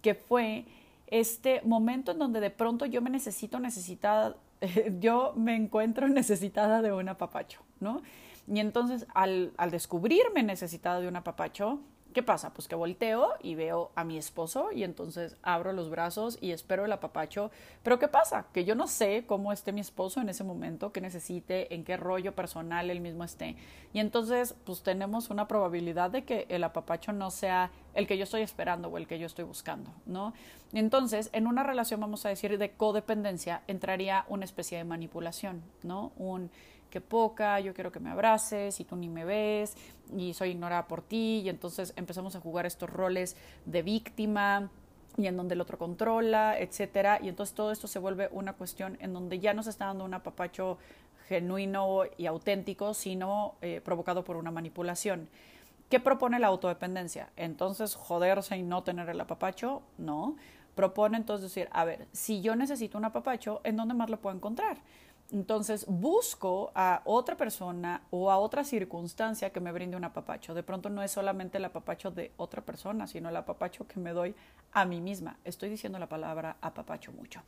que 0.02 0.14
fue 0.14 0.66
este 1.06 1.62
momento 1.62 2.12
en 2.12 2.18
donde 2.18 2.40
de 2.40 2.50
pronto 2.50 2.84
yo 2.84 3.00
me 3.00 3.08
necesito 3.08 3.58
necesitada, 3.58 4.36
yo 5.00 5.32
me 5.36 5.54
encuentro 5.56 6.08
necesitada 6.08 6.82
de 6.82 6.92
un 6.92 7.08
apapacho, 7.08 7.60
¿no? 7.80 8.02
Y 8.46 8.60
entonces 8.60 9.06
al, 9.14 9.52
al 9.56 9.70
descubrirme 9.70 10.42
necesitada 10.42 11.00
de 11.00 11.08
un 11.08 11.16
apapacho, 11.16 11.80
¿Qué 12.14 12.22
pasa? 12.22 12.54
Pues 12.54 12.68
que 12.68 12.76
volteo 12.76 13.32
y 13.42 13.56
veo 13.56 13.90
a 13.96 14.04
mi 14.04 14.16
esposo 14.16 14.70
y 14.70 14.84
entonces 14.84 15.36
abro 15.42 15.72
los 15.72 15.90
brazos 15.90 16.38
y 16.40 16.52
espero 16.52 16.84
el 16.84 16.92
apapacho. 16.92 17.50
Pero 17.82 17.98
¿qué 17.98 18.06
pasa? 18.06 18.46
Que 18.52 18.64
yo 18.64 18.76
no 18.76 18.86
sé 18.86 19.24
cómo 19.26 19.52
esté 19.52 19.72
mi 19.72 19.80
esposo 19.80 20.20
en 20.20 20.28
ese 20.28 20.44
momento, 20.44 20.92
qué 20.92 21.00
necesite, 21.00 21.74
en 21.74 21.82
qué 21.82 21.96
rollo 21.96 22.32
personal 22.32 22.88
él 22.88 23.00
mismo 23.00 23.24
esté. 23.24 23.56
Y 23.92 23.98
entonces 23.98 24.54
pues 24.64 24.84
tenemos 24.84 25.28
una 25.28 25.48
probabilidad 25.48 26.08
de 26.12 26.24
que 26.24 26.46
el 26.50 26.62
apapacho 26.62 27.12
no 27.12 27.32
sea 27.32 27.72
el 27.94 28.06
que 28.06 28.16
yo 28.16 28.22
estoy 28.22 28.42
esperando 28.42 28.88
o 28.88 28.96
el 28.96 29.08
que 29.08 29.18
yo 29.18 29.26
estoy 29.26 29.44
buscando, 29.44 29.90
¿no? 30.06 30.34
Entonces, 30.72 31.30
en 31.32 31.46
una 31.46 31.62
relación, 31.62 32.00
vamos 32.00 32.26
a 32.26 32.28
decir, 32.28 32.58
de 32.58 32.72
codependencia, 32.72 33.62
entraría 33.68 34.24
una 34.28 34.44
especie 34.44 34.78
de 34.78 34.84
manipulación, 34.84 35.62
¿no? 35.82 36.12
Un 36.16 36.50
que 36.94 37.00
poca, 37.00 37.58
yo 37.58 37.74
quiero 37.74 37.90
que 37.90 37.98
me 37.98 38.08
abraces 38.08 38.78
y 38.78 38.84
tú 38.84 38.94
ni 38.94 39.08
me 39.08 39.24
ves 39.24 39.76
y 40.16 40.32
soy 40.32 40.50
ignorada 40.50 40.86
por 40.86 41.02
ti 41.02 41.42
y 41.44 41.48
entonces 41.48 41.92
empezamos 41.96 42.36
a 42.36 42.40
jugar 42.40 42.66
estos 42.66 42.88
roles 42.88 43.36
de 43.64 43.82
víctima 43.82 44.70
y 45.16 45.26
en 45.26 45.36
donde 45.36 45.56
el 45.56 45.60
otro 45.60 45.76
controla, 45.76 46.56
etcétera, 46.56 47.18
y 47.20 47.28
entonces 47.28 47.52
todo 47.52 47.72
esto 47.72 47.88
se 47.88 47.98
vuelve 47.98 48.28
una 48.30 48.52
cuestión 48.52 48.96
en 49.00 49.12
donde 49.12 49.40
ya 49.40 49.54
no 49.54 49.64
se 49.64 49.70
está 49.70 49.86
dando 49.86 50.04
un 50.04 50.14
apapacho 50.14 50.78
genuino 51.26 52.02
y 52.16 52.26
auténtico, 52.26 52.94
sino 52.94 53.56
eh, 53.60 53.80
provocado 53.84 54.22
por 54.22 54.36
una 54.36 54.52
manipulación. 54.52 55.28
¿Qué 55.88 55.98
propone 55.98 56.38
la 56.38 56.46
autodependencia? 56.46 57.30
Entonces, 57.34 57.96
joderse 57.96 58.56
y 58.56 58.62
no 58.62 58.84
tener 58.84 59.08
el 59.08 59.20
apapacho, 59.20 59.82
no. 59.98 60.36
Propone 60.76 61.16
entonces 61.16 61.50
decir, 61.50 61.68
a 61.72 61.84
ver, 61.84 62.06
si 62.12 62.40
yo 62.40 62.54
necesito 62.54 62.98
un 62.98 63.04
apapacho, 63.04 63.60
¿en 63.64 63.76
dónde 63.76 63.94
más 63.94 64.10
lo 64.10 64.20
puedo 64.20 64.36
encontrar? 64.36 64.78
Entonces 65.34 65.84
busco 65.88 66.70
a 66.76 67.02
otra 67.04 67.36
persona 67.36 68.02
o 68.10 68.30
a 68.30 68.38
otra 68.38 68.62
circunstancia 68.62 69.50
que 69.50 69.58
me 69.58 69.72
brinde 69.72 69.96
un 69.96 70.04
apapacho. 70.04 70.54
De 70.54 70.62
pronto 70.62 70.90
no 70.90 71.02
es 71.02 71.10
solamente 71.10 71.58
el 71.58 71.64
apapacho 71.64 72.12
de 72.12 72.30
otra 72.36 72.62
persona, 72.62 73.08
sino 73.08 73.30
el 73.30 73.36
apapacho 73.36 73.84
que 73.88 73.98
me 73.98 74.12
doy 74.12 74.36
a 74.70 74.84
mí 74.84 75.00
misma. 75.00 75.36
Estoy 75.42 75.70
diciendo 75.70 75.98
la 75.98 76.08
palabra 76.08 76.56
apapacho 76.60 77.10
mucho, 77.10 77.42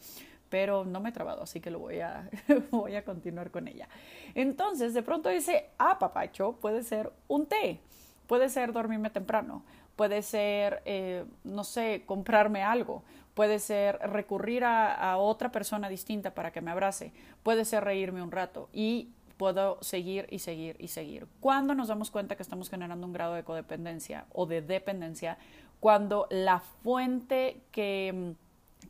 pero 0.48 0.84
no 0.84 0.98
me 0.98 1.10
he 1.10 1.12
trabado, 1.12 1.44
así 1.44 1.60
que 1.60 1.70
lo 1.70 1.78
voy 1.78 2.00
a, 2.00 2.28
voy 2.72 2.96
a 2.96 3.04
continuar 3.04 3.52
con 3.52 3.68
ella. 3.68 3.88
Entonces, 4.34 4.92
de 4.92 5.04
pronto 5.04 5.30
ese 5.30 5.70
apapacho 5.78 6.56
puede 6.60 6.82
ser 6.82 7.12
un 7.28 7.46
té, 7.46 7.78
puede 8.26 8.48
ser 8.48 8.72
dormirme 8.72 9.10
temprano, 9.10 9.62
puede 9.94 10.22
ser, 10.22 10.82
eh, 10.86 11.24
no 11.44 11.62
sé, 11.62 12.02
comprarme 12.04 12.64
algo, 12.64 13.04
puede 13.36 13.58
ser 13.58 13.98
recurrir 13.98 14.64
a, 14.64 15.18
otra 15.18 15.52
persona 15.52 15.90
distinta 15.90 16.32
para 16.32 16.52
que 16.52 16.62
me 16.62 16.70
abrace, 16.70 17.12
puede 17.42 17.66
ser 17.66 17.84
reírme 17.84 18.22
un 18.22 18.30
rato 18.32 18.70
y 18.72 19.10
puedo 19.36 19.76
seguir 19.82 20.26
y 20.30 20.38
seguir 20.38 20.76
y 20.78 20.88
seguir. 20.88 21.26
Cuando 21.38 21.74
nos 21.74 21.88
damos 21.88 22.10
cuenta 22.10 22.36
que 22.36 22.42
estamos 22.42 22.70
generando 22.70 23.06
un 23.06 23.12
grado 23.12 23.34
de 23.34 23.44
codependencia 23.44 24.24
o 24.32 24.46
de 24.46 24.62
dependencia, 24.62 25.36
cuando 25.80 26.26
la 26.30 26.60
fuente 26.60 27.60
que, 27.72 28.32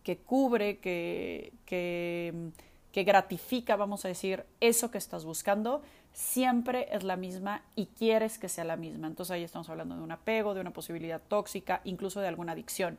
que 0.04 0.18
cubre, 0.18 0.78
que, 0.78 1.52
que, 1.64 2.52
que 2.92 3.02
gratifica, 3.02 3.74
vamos 3.74 4.04
a 4.04 4.08
decir, 4.08 4.44
eso 4.60 4.92
que 4.92 4.98
estás 4.98 5.24
buscando, 5.24 5.82
siempre 6.12 6.86
es 6.92 7.02
la 7.02 7.16
misma 7.16 7.62
y 7.74 7.86
quieres 7.86 8.38
que 8.38 8.48
sea 8.48 8.62
la 8.62 8.76
misma. 8.76 9.08
Entonces 9.08 9.32
ahí 9.32 9.42
estamos 9.42 9.68
hablando 9.70 9.96
de 9.96 10.02
un 10.02 10.12
apego, 10.12 10.54
de 10.54 10.60
una 10.60 10.72
posibilidad 10.72 11.20
tóxica, 11.20 11.80
incluso 11.82 12.20
de 12.20 12.28
alguna 12.28 12.52
adicción. 12.52 12.96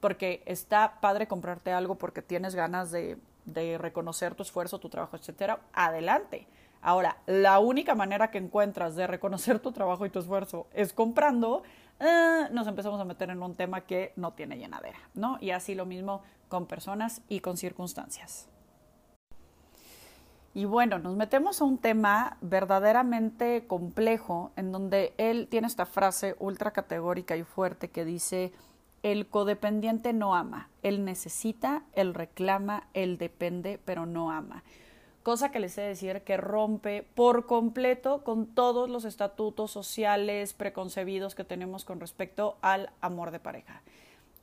Porque 0.00 0.42
está 0.46 1.00
padre 1.00 1.26
comprarte 1.26 1.72
algo 1.72 1.96
porque 1.96 2.22
tienes 2.22 2.54
ganas 2.54 2.90
de, 2.90 3.18
reconocer 3.78 4.34
tu 4.34 4.42
esfuerzo, 4.42 4.78
tu 4.78 4.88
trabajo, 4.88 5.16
etcétera. 5.16 5.60
Adelante. 5.72 6.46
Ahora, 6.80 7.16
la 7.26 7.58
única 7.58 7.94
manera 7.94 8.30
que 8.30 8.38
encuentras 8.38 8.94
de 8.94 9.06
reconocer 9.06 9.58
tu 9.58 9.72
trabajo 9.72 10.06
y 10.06 10.10
tu 10.10 10.20
esfuerzo 10.20 10.68
es 10.72 10.92
comprando, 10.92 11.62
eh, 11.98 12.48
nos 12.52 12.66
empezamos 12.66 13.00
a 13.00 13.04
meter 13.04 13.30
en 13.30 13.42
un 13.42 13.54
tema 13.54 13.80
que 13.80 14.12
no 14.16 14.32
tiene 14.32 14.58
llenadera, 14.58 14.98
¿no? 15.14 15.38
Y 15.40 15.50
así 15.50 15.74
lo 15.74 15.86
mismo 15.86 16.22
con 16.48 16.66
personas 16.66 17.22
y 17.28 17.40
con 17.40 17.56
circunstancias. 17.56 18.48
Y 20.54 20.64
bueno, 20.64 20.98
nos 20.98 21.14
metemos 21.14 21.60
a 21.60 21.64
un 21.64 21.78
tema 21.78 22.36
verdaderamente 22.40 23.66
complejo 23.66 24.50
en 24.56 24.72
donde 24.72 25.14
él 25.18 25.46
tiene 25.48 25.66
esta 25.66 25.86
frase 25.86 26.34
ultra 26.40 26.72
categórica 26.72 27.36
y 27.36 27.44
fuerte 27.44 27.90
que 27.90 28.04
dice, 28.04 28.52
el 29.02 29.28
codependiente 29.28 30.12
no 30.12 30.34
ama, 30.34 30.68
él 30.82 31.04
necesita, 31.04 31.82
él 31.94 32.14
reclama, 32.14 32.88
él 32.94 33.18
depende, 33.18 33.78
pero 33.84 34.06
no 34.06 34.30
ama. 34.30 34.64
Cosa 35.22 35.50
que 35.50 35.60
les 35.60 35.72
sé 35.72 35.82
decir 35.82 36.22
que 36.22 36.36
rompe 36.36 37.02
por 37.02 37.46
completo 37.46 38.24
con 38.24 38.46
todos 38.46 38.88
los 38.88 39.04
estatutos 39.04 39.70
sociales 39.70 40.54
preconcebidos 40.54 41.34
que 41.34 41.44
tenemos 41.44 41.84
con 41.84 42.00
respecto 42.00 42.56
al 42.62 42.90
amor 43.00 43.30
de 43.30 43.40
pareja 43.40 43.82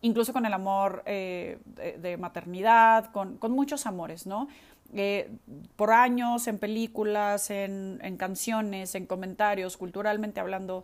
incluso 0.01 0.33
con 0.33 0.45
el 0.45 0.53
amor 0.53 1.01
eh, 1.07 1.57
de, 1.65 2.17
maternidad, 2.17 3.11
con, 3.11 3.37
con, 3.37 3.51
muchos 3.51 3.87
amores, 3.87 4.27
¿no? 4.27 4.47
Eh, 4.93 5.31
por 5.75 5.91
años 5.91 6.47
en 6.47 6.59
películas, 6.59 7.49
en, 7.49 7.99
en, 8.03 8.15
canciones, 8.15 8.93
en 8.93 9.07
comentarios, 9.07 9.77
culturalmente 9.77 10.39
hablando, 10.39 10.83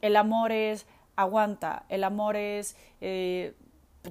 el 0.00 0.14
amor 0.14 0.52
es 0.52 0.86
aguanta, 1.16 1.84
el 1.88 2.04
amor 2.04 2.36
es 2.36 2.76
eh, 3.00 3.54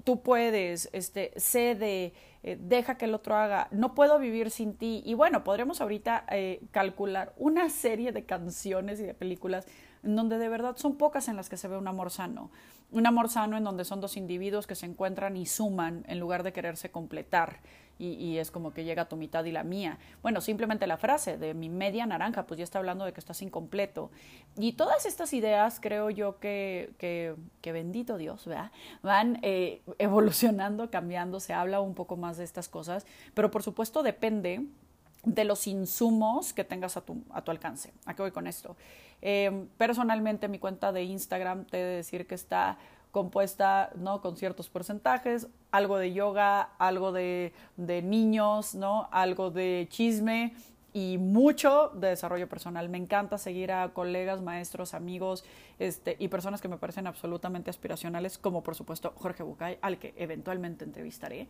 tú 0.03 0.21
puedes, 0.21 0.89
este, 0.93 1.31
cede, 1.37 2.13
eh, 2.43 2.57
deja 2.59 2.97
que 2.97 3.05
el 3.05 3.13
otro 3.13 3.35
haga, 3.35 3.67
no 3.71 3.95
puedo 3.95 4.19
vivir 4.19 4.51
sin 4.51 4.75
ti. 4.75 5.01
Y 5.05 5.13
bueno, 5.13 5.43
podríamos 5.43 5.81
ahorita 5.81 6.25
calcular 6.71 7.33
una 7.37 7.69
serie 7.69 8.11
de 8.11 8.25
canciones 8.25 8.99
y 8.99 9.03
de 9.03 9.13
películas 9.13 9.65
en 10.03 10.15
donde 10.15 10.37
de 10.37 10.49
verdad 10.49 10.77
son 10.77 10.97
pocas 10.97 11.27
en 11.27 11.35
las 11.35 11.49
que 11.49 11.57
se 11.57 11.67
ve 11.67 11.77
un 11.77 11.87
amor 11.87 12.11
sano. 12.11 12.51
Un 12.91 13.05
amor 13.05 13.29
sano 13.29 13.57
en 13.57 13.63
donde 13.63 13.85
son 13.85 14.01
dos 14.01 14.17
individuos 14.17 14.65
que 14.65 14.75
se 14.75 14.85
encuentran 14.85 15.37
y 15.37 15.45
suman 15.45 16.05
en 16.07 16.19
lugar 16.19 16.43
de 16.43 16.53
quererse 16.53 16.89
completar 16.89 17.59
y, 17.99 18.37
es 18.37 18.49
como 18.49 18.73
que 18.73 18.85
llega 18.85 19.09
tu 19.09 19.17
mitad 19.17 19.43
y 19.43 19.51
la 19.51 19.63
mía. 19.63 19.99
Bueno, 20.21 20.39
simplemente 20.39 20.87
la 20.87 20.97
frase 20.97 21.37
de 21.37 21.53
mi 21.53 21.67
media 21.67 22.05
naranja, 22.05 22.47
pues 22.47 22.57
ya 22.57 22.63
está 22.63 22.79
hablando 22.79 23.03
de 23.03 23.11
que 23.11 23.19
estás 23.19 23.41
incompleto. 23.41 24.09
Y 24.57 24.73
todas 24.73 25.05
estas 25.05 25.33
ideas 25.33 25.79
creo 25.81 26.09
yo 26.09 26.39
que, 26.39 26.93
que, 26.97 27.35
que 27.61 27.71
bendito 27.73 28.17
Dios. 28.17 28.47
Van 29.03 29.39
eh, 29.41 29.81
evolucionando, 29.97 30.89
cambiando, 30.89 31.41
se 31.41 31.53
habla 31.53 31.81
un 31.81 31.93
poco 31.93 32.15
más 32.15 32.37
de 32.37 32.45
estas 32.45 32.69
cosas, 32.69 33.05
pero 33.33 33.51
por 33.51 33.63
supuesto 33.63 34.01
depende 34.01 34.65
de 35.23 35.43
los 35.43 35.67
insumos 35.67 36.53
que 36.53 36.63
tengas 36.63 36.95
a 36.95 37.01
tu, 37.01 37.21
a 37.31 37.43
tu 37.43 37.51
alcance. 37.51 37.91
¿A 38.05 38.15
qué 38.15 38.21
voy 38.21 38.31
con 38.31 38.47
esto? 38.47 38.77
Eh, 39.21 39.67
personalmente 39.77 40.47
mi 40.47 40.59
cuenta 40.59 40.93
de 40.93 41.03
Instagram 41.03 41.65
te 41.65 41.81
he 41.81 41.83
de 41.83 41.95
decir 41.97 42.25
que 42.25 42.35
está 42.35 42.77
compuesta 43.11 43.91
¿no? 43.95 44.21
con 44.21 44.37
ciertos 44.37 44.69
porcentajes, 44.69 45.47
algo 45.71 45.97
de 45.97 46.13
yoga, 46.13 46.69
algo 46.77 47.11
de, 47.11 47.53
de 47.77 48.01
niños, 48.01 48.75
¿no? 48.75 49.07
algo 49.11 49.51
de 49.51 49.87
chisme 49.89 50.53
y 50.93 51.17
mucho 51.17 51.91
de 51.95 52.09
desarrollo 52.09 52.47
personal. 52.47 52.89
Me 52.89 52.97
encanta 52.97 53.37
seguir 53.37 53.71
a 53.71 53.89
colegas, 53.93 54.41
maestros, 54.41 54.93
amigos 54.93 55.43
este, 55.77 56.15
y 56.19 56.27
personas 56.27 56.61
que 56.61 56.67
me 56.67 56.77
parecen 56.77 57.07
absolutamente 57.07 57.69
aspiracionales, 57.69 58.37
como 58.37 58.63
por 58.63 58.75
supuesto 58.75 59.13
Jorge 59.17 59.43
Bucay, 59.43 59.77
al 59.81 59.97
que 59.97 60.13
eventualmente 60.17 60.85
entrevistaré. 60.85 61.47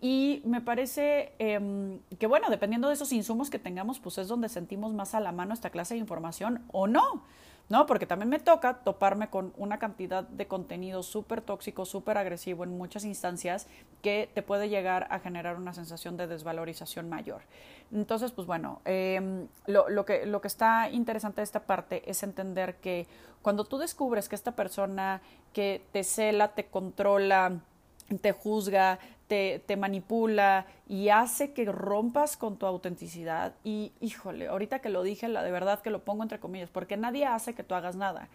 Y 0.00 0.42
me 0.44 0.60
parece 0.60 1.32
eh, 1.40 1.98
que, 2.18 2.26
bueno, 2.28 2.50
dependiendo 2.50 2.86
de 2.86 2.94
esos 2.94 3.12
insumos 3.12 3.50
que 3.50 3.58
tengamos, 3.58 3.98
pues 3.98 4.18
es 4.18 4.28
donde 4.28 4.48
sentimos 4.48 4.94
más 4.94 5.14
a 5.14 5.20
la 5.20 5.32
mano 5.32 5.54
esta 5.54 5.70
clase 5.70 5.94
de 5.94 6.00
información 6.00 6.64
o 6.70 6.86
no. 6.86 7.24
¿No? 7.68 7.86
Porque 7.86 8.06
también 8.06 8.28
me 8.28 8.38
toca 8.38 8.78
toparme 8.78 9.28
con 9.28 9.52
una 9.56 9.78
cantidad 9.78 10.24
de 10.24 10.46
contenido 10.46 11.02
súper 11.02 11.42
tóxico, 11.42 11.84
súper 11.84 12.16
agresivo 12.16 12.64
en 12.64 12.76
muchas 12.76 13.04
instancias 13.04 13.66
que 14.02 14.30
te 14.32 14.42
puede 14.42 14.68
llegar 14.68 15.06
a 15.10 15.18
generar 15.18 15.56
una 15.56 15.74
sensación 15.74 16.16
de 16.16 16.26
desvalorización 16.26 17.08
mayor. 17.08 17.42
Entonces, 17.92 18.32
pues 18.32 18.46
bueno, 18.46 18.80
em, 18.84 19.48
lo, 19.66 19.88
lo, 19.88 20.04
que, 20.04 20.26
lo 20.26 20.40
que 20.40 20.48
está 20.48 20.90
interesante 20.90 21.40
de 21.40 21.44
esta 21.44 21.60
parte 21.60 22.08
es 22.10 22.22
entender 22.22 22.76
que 22.76 23.06
cuando 23.42 23.64
tú 23.64 23.78
descubres 23.78 24.28
que 24.28 24.34
esta 24.34 24.52
persona 24.52 25.20
que 25.52 25.82
te 25.92 26.04
cela, 26.04 26.48
te 26.48 26.66
controla, 26.66 27.60
te 28.20 28.32
juzga, 28.32 28.98
te, 29.28 29.76
manipula 29.76 30.66
y 30.88 31.10
hace 31.10 31.52
que 31.52 31.66
rompas 31.66 32.36
con 32.36 32.56
tu 32.56 32.66
autenticidad. 32.66 33.54
Y 33.62 33.92
híjole, 34.00 34.48
ahorita 34.48 34.80
que 34.80 34.88
lo 34.88 35.02
dije, 35.02 35.28
la 35.28 35.42
de 35.42 35.52
verdad 35.52 35.80
que 35.80 35.90
lo 35.90 36.02
pongo 36.02 36.22
entre 36.22 36.40
comillas, 36.40 36.70
porque 36.70 36.96
nadie 36.96 37.26
hace 37.26 37.54
que 37.54 37.62
tú 37.62 37.74
hagas 37.74 37.96
nada. 37.96 38.28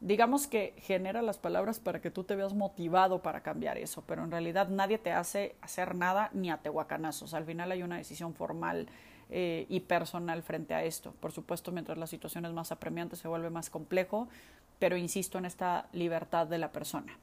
digamos 0.00 0.46
que 0.46 0.74
genera 0.78 1.22
las 1.22 1.38
palabras 1.38 1.80
para 1.80 2.00
que 2.00 2.10
tú 2.10 2.24
te 2.24 2.36
veas 2.36 2.52
motivado 2.52 3.22
para 3.22 3.42
cambiar 3.42 3.78
eso, 3.78 4.04
pero 4.06 4.22
en 4.22 4.30
realidad 4.30 4.68
nadie 4.68 4.98
te 4.98 5.12
hace 5.12 5.56
hacer 5.62 5.94
nada 5.94 6.28
ni 6.34 6.50
a 6.50 6.58
tehuacanazos. 6.58 7.32
Al 7.32 7.44
final 7.46 7.72
hay 7.72 7.82
una 7.82 7.96
decisión 7.96 8.34
formal 8.34 8.86
eh, 9.30 9.64
y 9.70 9.80
personal 9.80 10.42
frente 10.42 10.74
a 10.74 10.84
esto. 10.84 11.14
Por 11.20 11.32
supuesto, 11.32 11.72
mientras 11.72 11.96
la 11.96 12.06
situación 12.06 12.44
es 12.44 12.52
más 12.52 12.70
apremiante, 12.70 13.16
se 13.16 13.28
vuelve 13.28 13.48
más 13.48 13.70
complejo, 13.70 14.28
pero 14.78 14.98
insisto 14.98 15.38
en 15.38 15.46
esta 15.46 15.88
libertad 15.92 16.46
de 16.46 16.58
la 16.58 16.70
persona. 16.70 17.16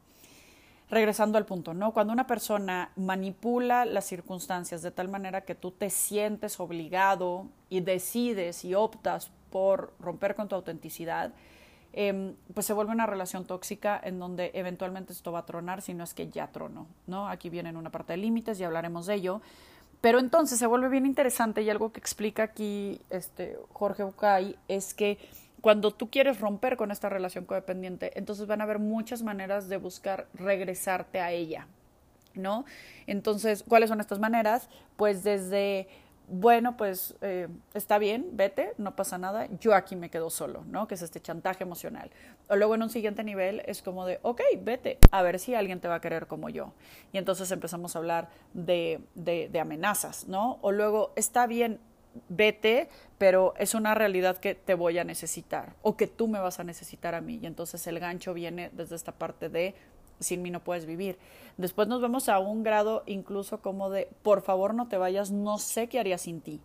Regresando 0.91 1.37
al 1.37 1.45
punto, 1.45 1.73
¿no? 1.73 1.93
Cuando 1.93 2.11
una 2.11 2.27
persona 2.27 2.91
manipula 2.97 3.85
las 3.85 4.05
circunstancias 4.05 4.81
de 4.81 4.91
tal 4.91 5.07
manera 5.07 5.45
que 5.45 5.55
tú 5.55 5.71
te 5.71 5.89
sientes 5.89 6.59
obligado 6.59 7.47
y 7.69 7.79
decides 7.79 8.65
y 8.65 8.75
optas 8.75 9.31
por 9.51 9.93
romper 10.01 10.35
con 10.35 10.49
tu 10.49 10.55
autenticidad, 10.55 11.31
em, 11.93 12.35
pues 12.53 12.65
se 12.65 12.73
vuelve 12.73 12.91
una 12.91 13.05
relación 13.05 13.45
tóxica 13.45 14.01
en 14.03 14.19
donde 14.19 14.51
eventualmente 14.53 15.13
esto 15.13 15.31
va 15.31 15.39
a 15.39 15.45
tronar, 15.45 15.81
si 15.81 15.93
no 15.93 16.03
es 16.03 16.13
que 16.13 16.27
ya 16.27 16.47
tronó, 16.47 16.87
¿no? 17.07 17.29
Aquí 17.29 17.49
viene 17.49 17.69
una 17.69 17.89
parte 17.89 18.11
de 18.11 18.17
límites 18.17 18.59
y 18.59 18.65
hablaremos 18.65 19.05
de 19.05 19.15
ello. 19.15 19.41
Pero 20.01 20.19
entonces 20.19 20.59
se 20.59 20.67
vuelve 20.67 20.89
bien 20.89 21.05
interesante 21.05 21.61
y 21.61 21.69
algo 21.69 21.93
que 21.93 22.01
explica 22.01 22.43
aquí 22.43 22.99
este 23.09 23.57
Jorge 23.71 24.03
Bucay 24.03 24.57
es 24.67 24.93
que 24.93 25.19
cuando 25.61 25.91
tú 25.91 26.09
quieres 26.09 26.39
romper 26.39 26.75
con 26.75 26.91
esta 26.91 27.09
relación 27.09 27.45
codependiente, 27.45 28.11
entonces 28.17 28.47
van 28.47 28.61
a 28.61 28.63
haber 28.65 28.79
muchas 28.79 29.23
maneras 29.23 29.69
de 29.69 29.77
buscar 29.77 30.27
regresarte 30.33 31.19
a 31.21 31.31
ella, 31.31 31.67
¿no? 32.33 32.65
Entonces, 33.07 33.63
¿cuáles 33.67 33.89
son 33.89 33.99
estas 33.99 34.19
maneras? 34.19 34.69
Pues 34.97 35.23
desde 35.23 35.87
bueno, 36.33 36.77
pues 36.77 37.15
eh, 37.19 37.49
está 37.73 37.97
bien, 37.97 38.29
vete, 38.31 38.73
no 38.77 38.95
pasa 38.95 39.17
nada, 39.17 39.47
yo 39.59 39.75
aquí 39.75 39.97
me 39.97 40.09
quedo 40.09 40.29
solo, 40.29 40.63
¿no? 40.65 40.87
Que 40.87 40.95
es 40.95 41.01
este 41.01 41.19
chantaje 41.19 41.63
emocional. 41.63 42.09
O 42.47 42.55
luego 42.55 42.75
en 42.75 42.83
un 42.83 42.89
siguiente 42.89 43.21
nivel 43.25 43.61
es 43.65 43.81
como 43.81 44.05
de, 44.05 44.19
ok, 44.21 44.41
vete, 44.61 44.97
a 45.11 45.21
ver 45.23 45.39
si 45.39 45.55
alguien 45.55 45.81
te 45.81 45.89
va 45.89 45.95
a 45.95 46.01
querer 46.01 46.27
como 46.27 46.47
yo. 46.47 46.71
Y 47.11 47.17
entonces 47.17 47.51
empezamos 47.51 47.95
a 47.95 47.99
hablar 47.99 48.29
de, 48.53 49.01
de, 49.13 49.49
de 49.49 49.59
amenazas, 49.59 50.29
¿no? 50.29 50.57
O 50.61 50.71
luego, 50.71 51.11
está 51.17 51.47
bien, 51.47 51.81
vete, 52.29 52.89
pero 53.17 53.53
es 53.57 53.73
una 53.73 53.93
realidad 53.95 54.37
que 54.37 54.55
te 54.55 54.73
voy 54.73 54.97
a 54.97 55.03
necesitar 55.03 55.75
o 55.81 55.95
que 55.95 56.07
tú 56.07 56.27
me 56.27 56.39
vas 56.39 56.59
a 56.59 56.63
necesitar 56.63 57.15
a 57.15 57.21
mí. 57.21 57.39
Y 57.41 57.45
entonces 57.45 57.85
el 57.87 57.99
gancho 57.99 58.33
viene 58.33 58.69
desde 58.73 58.95
esta 58.95 59.11
parte 59.11 59.49
de 59.49 59.75
sin 60.21 60.41
mí 60.41 60.51
no 60.51 60.63
puedes 60.63 60.85
vivir. 60.85 61.17
Después 61.57 61.87
nos 61.87 62.01
vemos 62.01 62.29
a 62.29 62.39
un 62.39 62.63
grado 62.63 63.03
incluso 63.05 63.61
como 63.61 63.89
de, 63.89 64.07
por 64.23 64.41
favor 64.41 64.73
no 64.73 64.87
te 64.87 64.97
vayas, 64.97 65.31
no 65.31 65.57
sé 65.57 65.87
qué 65.87 65.99
haría 65.99 66.17
sin 66.17 66.41
ti. 66.41 66.61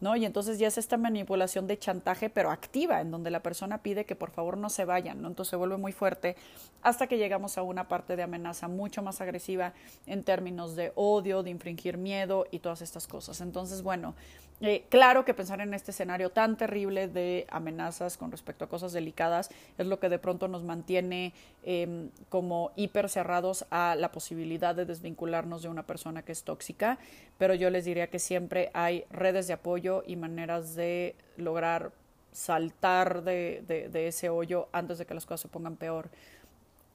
¿No? 0.00 0.14
Y 0.14 0.24
entonces 0.24 0.60
ya 0.60 0.68
es 0.68 0.78
esta 0.78 0.96
manipulación 0.96 1.66
de 1.66 1.76
chantaje, 1.76 2.30
pero 2.30 2.52
activa, 2.52 3.00
en 3.00 3.10
donde 3.10 3.32
la 3.32 3.42
persona 3.42 3.82
pide 3.82 4.04
que 4.04 4.14
por 4.14 4.30
favor 4.30 4.56
no 4.56 4.70
se 4.70 4.84
vayan, 4.84 5.20
¿no? 5.20 5.26
Entonces 5.26 5.50
se 5.50 5.56
vuelve 5.56 5.76
muy 5.76 5.90
fuerte 5.90 6.36
hasta 6.82 7.08
que 7.08 7.18
llegamos 7.18 7.58
a 7.58 7.62
una 7.62 7.88
parte 7.88 8.14
de 8.14 8.22
amenaza 8.22 8.68
mucho 8.68 9.02
más 9.02 9.20
agresiva 9.20 9.72
en 10.06 10.22
términos 10.22 10.76
de 10.76 10.92
odio, 10.94 11.42
de 11.42 11.50
infringir 11.50 11.98
miedo 11.98 12.46
y 12.52 12.60
todas 12.60 12.80
estas 12.80 13.08
cosas. 13.08 13.40
Entonces, 13.40 13.82
bueno, 13.82 14.14
eh, 14.60 14.84
claro 14.88 15.24
que 15.24 15.34
pensar 15.34 15.60
en 15.60 15.72
este 15.72 15.92
escenario 15.92 16.30
tan 16.30 16.56
terrible 16.56 17.06
de 17.06 17.46
amenazas 17.48 18.16
con 18.16 18.32
respecto 18.32 18.64
a 18.64 18.68
cosas 18.68 18.92
delicadas 18.92 19.50
es 19.78 19.86
lo 19.86 20.00
que 20.00 20.08
de 20.08 20.18
pronto 20.18 20.48
nos 20.48 20.64
mantiene 20.64 21.32
em, 21.62 22.10
como 22.28 22.72
hiper 22.74 23.08
cerrados 23.08 23.66
a 23.70 23.94
la 23.96 24.10
posibilidad 24.10 24.74
de 24.74 24.84
desvincularnos 24.84 25.62
de 25.62 25.68
una 25.68 25.84
persona 25.84 26.22
que 26.22 26.32
es 26.32 26.42
tóxica, 26.42 26.98
pero 27.38 27.54
yo 27.54 27.70
les 27.70 27.84
diría 27.84 28.08
que 28.08 28.18
siempre 28.18 28.70
hay 28.74 29.04
redes 29.10 29.46
de 29.46 29.52
apoyo 29.52 30.02
y 30.06 30.16
maneras 30.16 30.74
de 30.74 31.14
lograr 31.36 31.92
saltar 32.32 33.22
de, 33.22 33.62
de 33.66 34.06
ese 34.08 34.28
hoyo 34.28 34.68
antes 34.72 34.98
de 34.98 35.06
que 35.06 35.14
las 35.14 35.24
cosas 35.24 35.42
se 35.42 35.48
pongan 35.48 35.76
peor. 35.76 36.10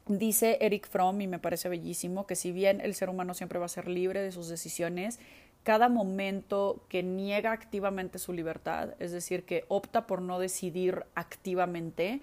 Dice 0.05 0.57
Eric 0.59 0.89
Fromm, 0.89 1.21
y 1.21 1.27
me 1.27 1.39
parece 1.39 1.69
bellísimo, 1.69 2.27
que 2.27 2.35
si 2.35 2.51
bien 2.51 2.81
el 2.81 2.93
ser 2.93 3.09
humano 3.09 3.33
siempre 3.33 3.57
va 3.57 3.67
a 3.67 3.69
ser 3.69 3.87
libre 3.87 4.21
de 4.21 4.33
sus 4.33 4.49
decisiones, 4.49 5.17
cada 5.63 5.87
momento 5.87 6.83
que 6.89 7.03
niega 7.03 7.51
activamente 7.51 8.19
su 8.19 8.33
libertad, 8.33 8.95
es 8.99 9.11
decir, 9.11 9.45
que 9.45 9.65
opta 9.69 10.05
por 10.05 10.21
no 10.21 10.39
decidir 10.39 11.05
activamente, 11.15 12.21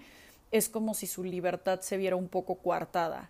es 0.51 0.69
como 0.69 0.93
si 0.93 1.07
su 1.07 1.23
libertad 1.23 1.81
se 1.81 1.97
viera 1.97 2.15
un 2.15 2.27
poco 2.27 2.55
coartada. 2.55 3.29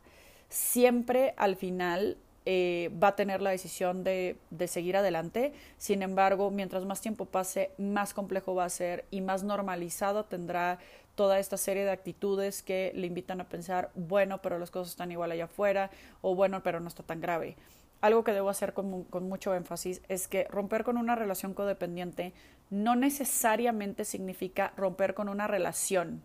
Siempre 0.50 1.34
al 1.38 1.56
final 1.56 2.18
eh, 2.46 2.92
va 3.02 3.10
a 3.10 3.16
tener 3.16 3.42
la 3.42 3.52
decisión 3.52 4.04
de, 4.04 4.36
de, 4.50 4.68
seguir 4.68 4.98
adelante. 4.98 5.54
Sin 5.78 6.02
embargo, 6.02 6.52
mientras 6.52 6.84
más 6.86 7.00
tiempo 7.00 7.26
pase, 7.26 7.72
más 7.78 8.14
complejo 8.14 8.54
va 8.54 8.66
a 8.66 8.70
ser 8.70 9.06
y 9.12 9.22
más 9.22 9.44
normalizada 9.44 10.24
tendrá 10.24 10.80
toda 11.16 11.40
esta 11.40 11.56
serie 11.56 11.86
de 11.86 11.92
actitudes 11.92 12.64
que 12.64 12.92
le 12.96 13.08
invitan 13.08 13.40
a 13.40 13.48
pensar, 13.48 13.92
bueno, 13.96 14.42
pero 14.42 14.58
las 14.60 14.72
cosas 14.72 14.92
están 14.92 15.12
igual 15.12 15.32
allá 15.32 15.46
afuera, 15.46 15.92
o 16.22 16.36
bueno, 16.36 16.64
pero 16.64 16.80
no 16.80 16.88
está 16.88 17.04
tan 17.04 17.22
grave 17.22 17.56
algo 18.02 18.24
que 18.24 18.34
debo 18.34 18.50
hacer 18.50 18.74
con, 18.74 19.06
mucho 19.28 19.54
énfasis 19.54 20.02
es 20.10 20.28
que 20.28 20.46
romper 20.46 20.84
con 20.84 20.98
una 20.98 21.16
relación 21.16 21.54
codependiente 21.54 22.34
no 22.70 22.96
necesariamente 22.96 24.06
significa 24.06 24.74
romper 24.76 25.14
con 25.14 25.30
una 25.30 25.48
relación. 25.48 26.22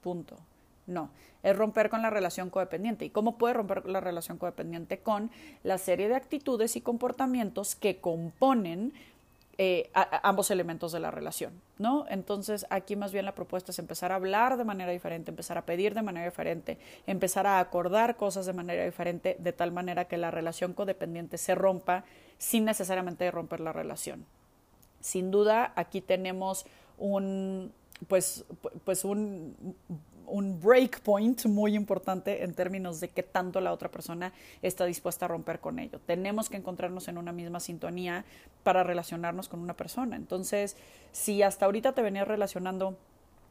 Punto. 0.00 0.36
No, 0.86 1.10
es 1.42 1.56
romper 1.56 1.90
con 1.90 2.02
la 2.02 2.10
relación 2.10 2.50
codependiente. 2.50 3.04
¿Y 3.04 3.10
cómo 3.10 3.38
puede 3.38 3.54
romper 3.54 3.86
la 3.86 4.00
relación 4.00 4.36
codependiente? 4.36 4.98
Con 4.98 5.30
la 5.62 5.78
serie 5.78 6.08
de 6.08 6.16
actitudes 6.16 6.74
y 6.76 6.80
comportamientos 6.80 7.76
que 7.76 8.00
componen 8.00 8.92
eh, 9.58 9.90
ambos 10.22 10.50
elementos 10.50 10.92
de 10.92 11.00
la 11.00 11.10
relación, 11.10 11.60
¿no? 11.78 12.06
Entonces 12.08 12.64
aquí 12.70 12.96
más 12.96 13.12
bien 13.12 13.26
la 13.26 13.34
propuesta 13.34 13.70
es 13.70 13.78
empezar 13.78 14.10
a 14.10 14.14
hablar 14.14 14.56
de 14.56 14.64
manera 14.64 14.92
diferente, 14.92 15.30
empezar 15.30 15.58
a 15.58 15.66
pedir 15.66 15.94
de 15.94 16.00
manera 16.00 16.24
diferente, 16.24 16.78
empezar 17.06 17.46
a 17.46 17.60
acordar 17.60 18.16
cosas 18.16 18.46
de 18.46 18.54
manera 18.54 18.84
diferente, 18.84 19.36
de 19.38 19.52
tal 19.52 19.70
manera 19.70 20.06
que 20.06 20.16
la 20.16 20.30
relación 20.30 20.72
codependiente 20.72 21.36
se 21.36 21.54
rompa 21.54 22.04
sin 22.38 22.64
necesariamente 22.64 23.30
romper 23.30 23.60
la 23.60 23.72
relación. 23.74 24.24
Sin 25.00 25.30
duda, 25.30 25.72
aquí 25.76 26.00
tenemos 26.00 26.64
un, 26.96 27.72
pues, 28.08 28.46
pues 28.84 29.04
un 29.04 29.76
un 30.26 30.60
breakpoint 30.60 31.46
muy 31.46 31.74
importante 31.74 32.42
en 32.44 32.54
términos 32.54 33.00
de 33.00 33.08
qué 33.08 33.22
tanto 33.22 33.60
la 33.60 33.72
otra 33.72 33.90
persona 33.90 34.32
está 34.62 34.84
dispuesta 34.84 35.26
a 35.26 35.28
romper 35.28 35.60
con 35.60 35.78
ello. 35.78 36.00
Tenemos 36.06 36.48
que 36.48 36.56
encontrarnos 36.56 37.08
en 37.08 37.18
una 37.18 37.32
misma 37.32 37.60
sintonía 37.60 38.24
para 38.62 38.82
relacionarnos 38.82 39.48
con 39.48 39.60
una 39.60 39.74
persona. 39.74 40.16
Entonces, 40.16 40.76
si 41.12 41.42
hasta 41.42 41.66
ahorita 41.66 41.92
te 41.92 42.02
venías 42.02 42.28
relacionando 42.28 42.96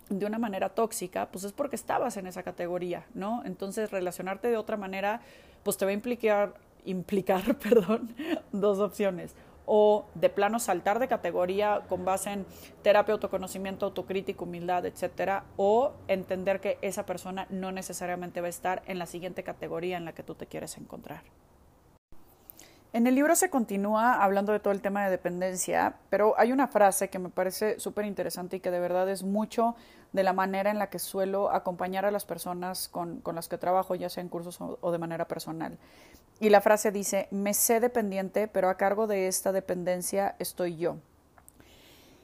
de 0.10 0.26
una 0.26 0.40
manera 0.40 0.70
tóxica, 0.70 1.30
pues 1.32 1.44
es 1.44 1.54
porque 1.54 1.76
estabas 1.76 2.18
en 2.18 2.28
esa 2.28 2.44
categoría, 2.44 3.06
¿no? 3.14 3.44
Entonces, 3.46 3.92
relacionarte 3.92 4.50
de 4.50 4.58
otra 4.58 4.78
manera, 4.78 5.22
pues 5.64 5.78
te 5.78 5.86
va 5.86 5.92
a 5.92 5.94
implicar, 5.94 6.54
implicar, 6.86 7.58
perdón, 7.60 8.14
dos 8.52 8.80
opciones 8.80 9.36
o 9.66 10.06
de 10.16 10.30
plano 10.30 10.60
saltar 10.60 11.00
de 11.00 11.08
categoría 11.08 11.82
con 11.88 12.06
base 12.06 12.32
en 12.32 12.46
terapia, 12.84 13.14
autoconocimiento, 13.14 13.86
autocrítico, 13.86 14.46
humildad, 14.46 14.86
etcétera, 14.86 15.44
o 15.58 15.94
entender 16.08 16.60
que 16.60 16.78
esa 16.82 17.06
persona 17.06 17.48
no 17.50 17.72
necesariamente 17.72 18.42
va 18.42 18.48
a 18.48 18.50
estar 18.50 18.82
en 18.86 19.00
la 19.00 19.06
siguiente 19.06 19.44
categoría 19.44 19.98
en 19.98 20.06
la 20.06 20.14
que 20.14 20.24
tú 20.24 20.36
te 20.36 20.46
quieres 20.46 20.78
encontrar. 20.78 21.24
En 22.94 23.08
el 23.08 23.16
libro 23.16 23.36
se 23.38 23.50
continúa 23.50 24.22
hablando 24.22 24.52
de 24.52 24.60
todo 24.60 24.74
el 24.74 24.82
tema 24.82 25.06
de 25.06 25.12
dependencia, 25.12 25.96
pero 26.10 26.34
hay 26.38 26.52
una 26.52 26.68
frase 26.68 27.10
que 27.10 27.20
me 27.20 27.30
parece 27.30 27.80
súper 27.80 28.04
interesante 28.04 28.58
y 28.58 28.60
que 28.60 28.70
de 28.70 28.82
verdad 28.82 29.10
es 29.10 29.24
mucho 29.24 29.76
de 30.12 30.24
la 30.24 30.34
manera 30.34 30.72
en 30.72 30.78
la 30.78 30.90
que 30.90 31.00
suelo 31.00 31.52
acompañar 31.52 32.06
a 32.06 32.12
las 32.12 32.26
personas 32.26 32.90
con, 32.90 33.22
con 33.22 33.36
las 33.36 33.48
que 33.48 33.58
trabajo, 33.58 33.96
ya 33.96 34.10
sea 34.10 34.22
en 34.22 34.28
cursos 34.28 34.60
o, 34.60 34.78
o 34.82 34.92
de 34.92 34.98
manera 34.98 35.26
personal. 35.26 35.78
Y 36.42 36.50
la 36.50 36.60
frase 36.60 36.92
dice, 36.92 37.30
me 37.32 37.54
sé 37.54 37.80
dependiente, 37.80 38.50
pero 38.50 38.68
a 38.68 38.76
cargo 38.76 39.08
de 39.08 39.30
esta 39.30 39.54
dependencia 39.54 40.36
estoy 40.38 40.76
yo. 40.76 40.98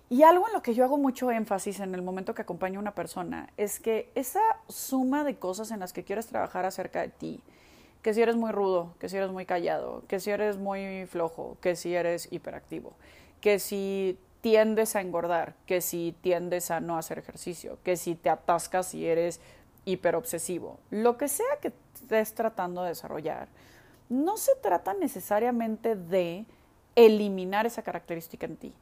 Y 0.09 0.23
algo 0.23 0.47
en 0.47 0.53
lo 0.53 0.61
que 0.61 0.73
yo 0.73 0.83
hago 0.83 0.97
mucho 0.97 1.31
énfasis 1.31 1.79
en 1.79 1.95
el 1.95 2.01
momento 2.01 2.35
que 2.35 2.41
acompaño 2.41 2.79
a 2.79 2.81
una 2.81 2.95
persona 2.95 3.49
es 3.55 3.79
que 3.79 4.11
esa 4.15 4.41
suma 4.67 5.23
de 5.23 5.37
cosas 5.37 5.71
en 5.71 5.79
las 5.79 5.93
que 5.93 6.03
quieres 6.03 6.27
trabajar 6.27 6.65
acerca 6.65 7.01
de 7.01 7.09
ti, 7.09 7.41
que 8.07 8.13
si 8.13 8.21
eres 8.21 8.37
muy 8.37 8.53
rudo, 8.53 8.93
que 9.01 9.09
si 9.09 9.17
eres 9.17 9.31
muy 9.31 9.45
callado, 9.45 10.01
que 10.07 10.21
si 10.21 10.31
eres 10.31 10.55
muy 10.55 11.05
flojo, 11.07 11.57
que 11.59 11.75
si 11.75 11.93
eres 11.93 12.31
hiperactivo, 12.31 12.93
que 13.41 13.59
si 13.59 14.17
tiendes 14.39 14.95
a 14.95 15.01
engordar, 15.01 15.55
que 15.65 15.81
si 15.81 16.15
tiendes 16.21 16.71
a 16.71 16.79
no 16.79 16.97
hacer 16.97 17.19
ejercicio, 17.19 17.79
que 17.83 17.97
si 17.97 18.15
te 18.15 18.29
atascas 18.29 18.93
y 18.93 19.05
eres 19.05 19.41
hiperobsesivo, 19.83 20.79
lo 20.89 21.17
que 21.17 21.27
sea 21.27 21.57
que 21.61 21.73
estés 21.95 22.33
tratando 22.33 22.83
de 22.83 22.91
desarrollar, 22.91 23.49
no 24.07 24.37
se 24.37 24.55
trata 24.55 24.93
necesariamente 24.93 25.97
de 25.97 26.45
eliminar 26.95 27.65
esa 27.65 27.81
característica 27.81 28.45
en 28.45 28.55
ti, 28.55 28.73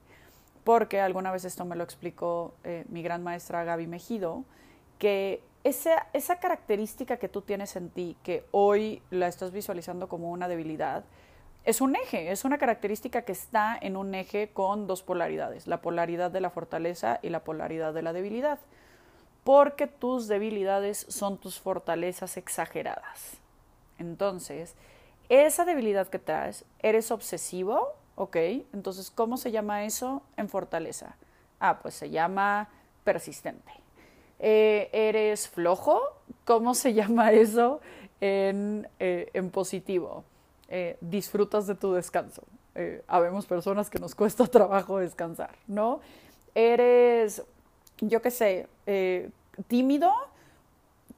porque 0.63 1.01
alguna 1.01 1.31
vez 1.31 1.45
esto 1.45 1.65
me 1.65 1.75
lo 1.75 1.83
explicó 1.83 2.53
eh, 2.63 2.85
mi 2.89 3.01
gran 3.01 3.23
maestra 3.23 3.63
Gaby 3.63 3.87
Mejido, 3.87 4.43
que 4.99 5.41
esa, 5.65 6.35
característica 6.39 7.17
que 7.17 7.27
tú 7.27 7.41
tienes 7.41 7.75
en 7.75 7.89
ti, 7.89 8.15
que 8.23 8.45
hoy 8.51 9.01
la 9.09 9.27
estás 9.27 9.51
visualizando 9.51 10.07
como 10.07 10.29
una 10.29 10.47
debilidad, 10.47 11.03
es 11.63 11.81
un 11.81 11.95
eje, 11.95 12.31
es 12.31 12.45
una 12.45 12.59
característica 12.59 13.23
que 13.23 13.31
está 13.31 13.75
en 13.81 13.97
un 13.97 14.13
eje 14.13 14.51
con 14.53 14.85
dos 14.85 15.01
polaridades, 15.01 15.65
la 15.65 15.81
polaridad 15.81 16.29
de 16.29 16.39
la 16.39 16.51
fortaleza 16.51 17.19
y 17.23 17.29
la 17.29 17.43
polaridad 17.43 17.93
de 17.93 18.03
la 18.03 18.13
debilidad. 18.13 18.59
porque 19.43 19.85
tus 19.85 20.27
debilidades 20.27 21.05
son 21.07 21.37
tus 21.37 21.59
fortalezas 21.59 22.35
exageradas. 22.35 23.37
Entonces, 23.99 24.73
esa 25.29 25.65
debilidad 25.65 26.07
que 26.07 26.17
traes, 26.17 26.65
eres 26.79 27.11
obsesivo, 27.11 27.93
¿ok? 28.15 28.37
Entonces, 28.73 29.11
¿cómo 29.11 29.37
se 29.37 29.51
llama 29.51 29.85
eso 29.85 30.23
en 30.35 30.49
fortaleza? 30.49 31.15
Ah, 31.59 31.77
pues 31.79 31.93
se 31.93 32.09
llama 32.09 32.69
persistente. 33.03 33.84
Eh, 34.39 34.89
¿Eres 34.91 35.47
flojo? 35.47 36.01
¿Cómo 36.43 36.73
se 36.75 36.93
llama 36.95 37.31
eso 37.31 37.81
en, 38.21 38.87
eh, 38.99 39.29
en 39.33 39.49
positivo? 39.49 40.23
Eh, 40.69 40.97
disfrutas 41.01 41.67
de 41.67 41.75
tu 41.75 41.93
descanso. 41.93 42.43
habemos 43.07 43.45
personas 43.45 43.89
que 43.89 43.99
nos 43.99 44.15
cuesta 44.21 44.47
trabajo 44.47 44.97
descansar, 44.97 45.55
¿no? 45.67 46.01
Eres, 46.53 47.43
yo 47.99 48.21
qué 48.21 48.31
sé, 48.31 48.67
tímido, 49.67 50.11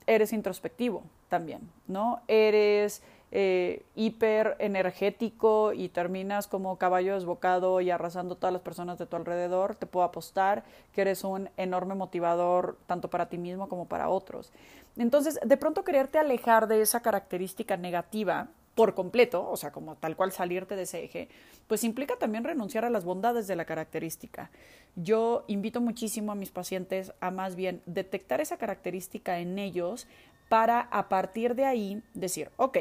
eres 0.06 0.34
introspectivo 0.34 1.04
también, 1.30 1.62
¿no? 1.88 2.22
Eres 2.28 3.02
eh, 3.32 3.84
hiper 3.96 4.56
energético 4.60 5.74
y 5.74 5.90
terminas 5.90 6.48
como 6.48 6.78
caballo 6.78 7.16
desbocado 7.16 7.82
y 7.82 7.90
arrasando 7.90 8.36
todas 8.36 8.54
las 8.54 8.62
personas 8.62 8.98
de 8.98 9.06
tu 9.06 9.16
alrededor, 9.16 9.76
te 9.76 9.86
puedo 9.86 10.06
apostar 10.06 10.64
que 10.94 11.02
eres 11.02 11.24
un 11.24 11.50
enorme 11.58 11.96
motivador 11.96 12.78
tanto 12.88 13.10
para 13.10 13.28
ti 13.28 13.38
mismo 13.38 13.68
como 13.68 13.88
para 13.88 14.10
otros. 14.10 14.52
Entonces, 14.96 15.40
de 15.44 15.58
pronto 15.58 15.84
quererte 15.84 16.20
alejar 16.20 16.68
de 16.68 16.82
esa 16.82 17.02
característica 17.02 17.76
negativa 17.76 18.48
por 18.76 18.94
completo, 18.94 19.50
o 19.50 19.58
sea, 19.58 19.72
como 19.72 19.96
tal 19.96 20.16
cual 20.16 20.32
salirte 20.32 20.76
de 20.76 20.84
ese 20.84 21.04
eje, 21.04 21.30
pues 21.66 21.84
implica 21.84 22.16
también 22.18 22.44
renunciar 22.44 22.86
a 22.86 22.92
las 22.92 23.06
bondades 23.06 23.48
de 23.48 23.56
la 23.56 23.66
característica. 23.66 24.52
Yo 24.96 25.44
invito 25.48 25.82
muchísimo 25.82 26.32
a 26.32 26.36
mis 26.36 26.52
pacientes 26.52 27.12
a 27.20 27.32
más 27.32 27.56
bien 27.56 27.82
detectar 27.88 28.40
esa 28.40 28.58
característica 28.58 29.40
en 29.40 29.58
ellos 29.58 30.08
para 30.48 30.80
a 30.80 31.10
partir 31.10 31.56
de 31.56 31.66
ahí 31.66 32.04
decir, 32.14 32.52
ok, 32.58 32.78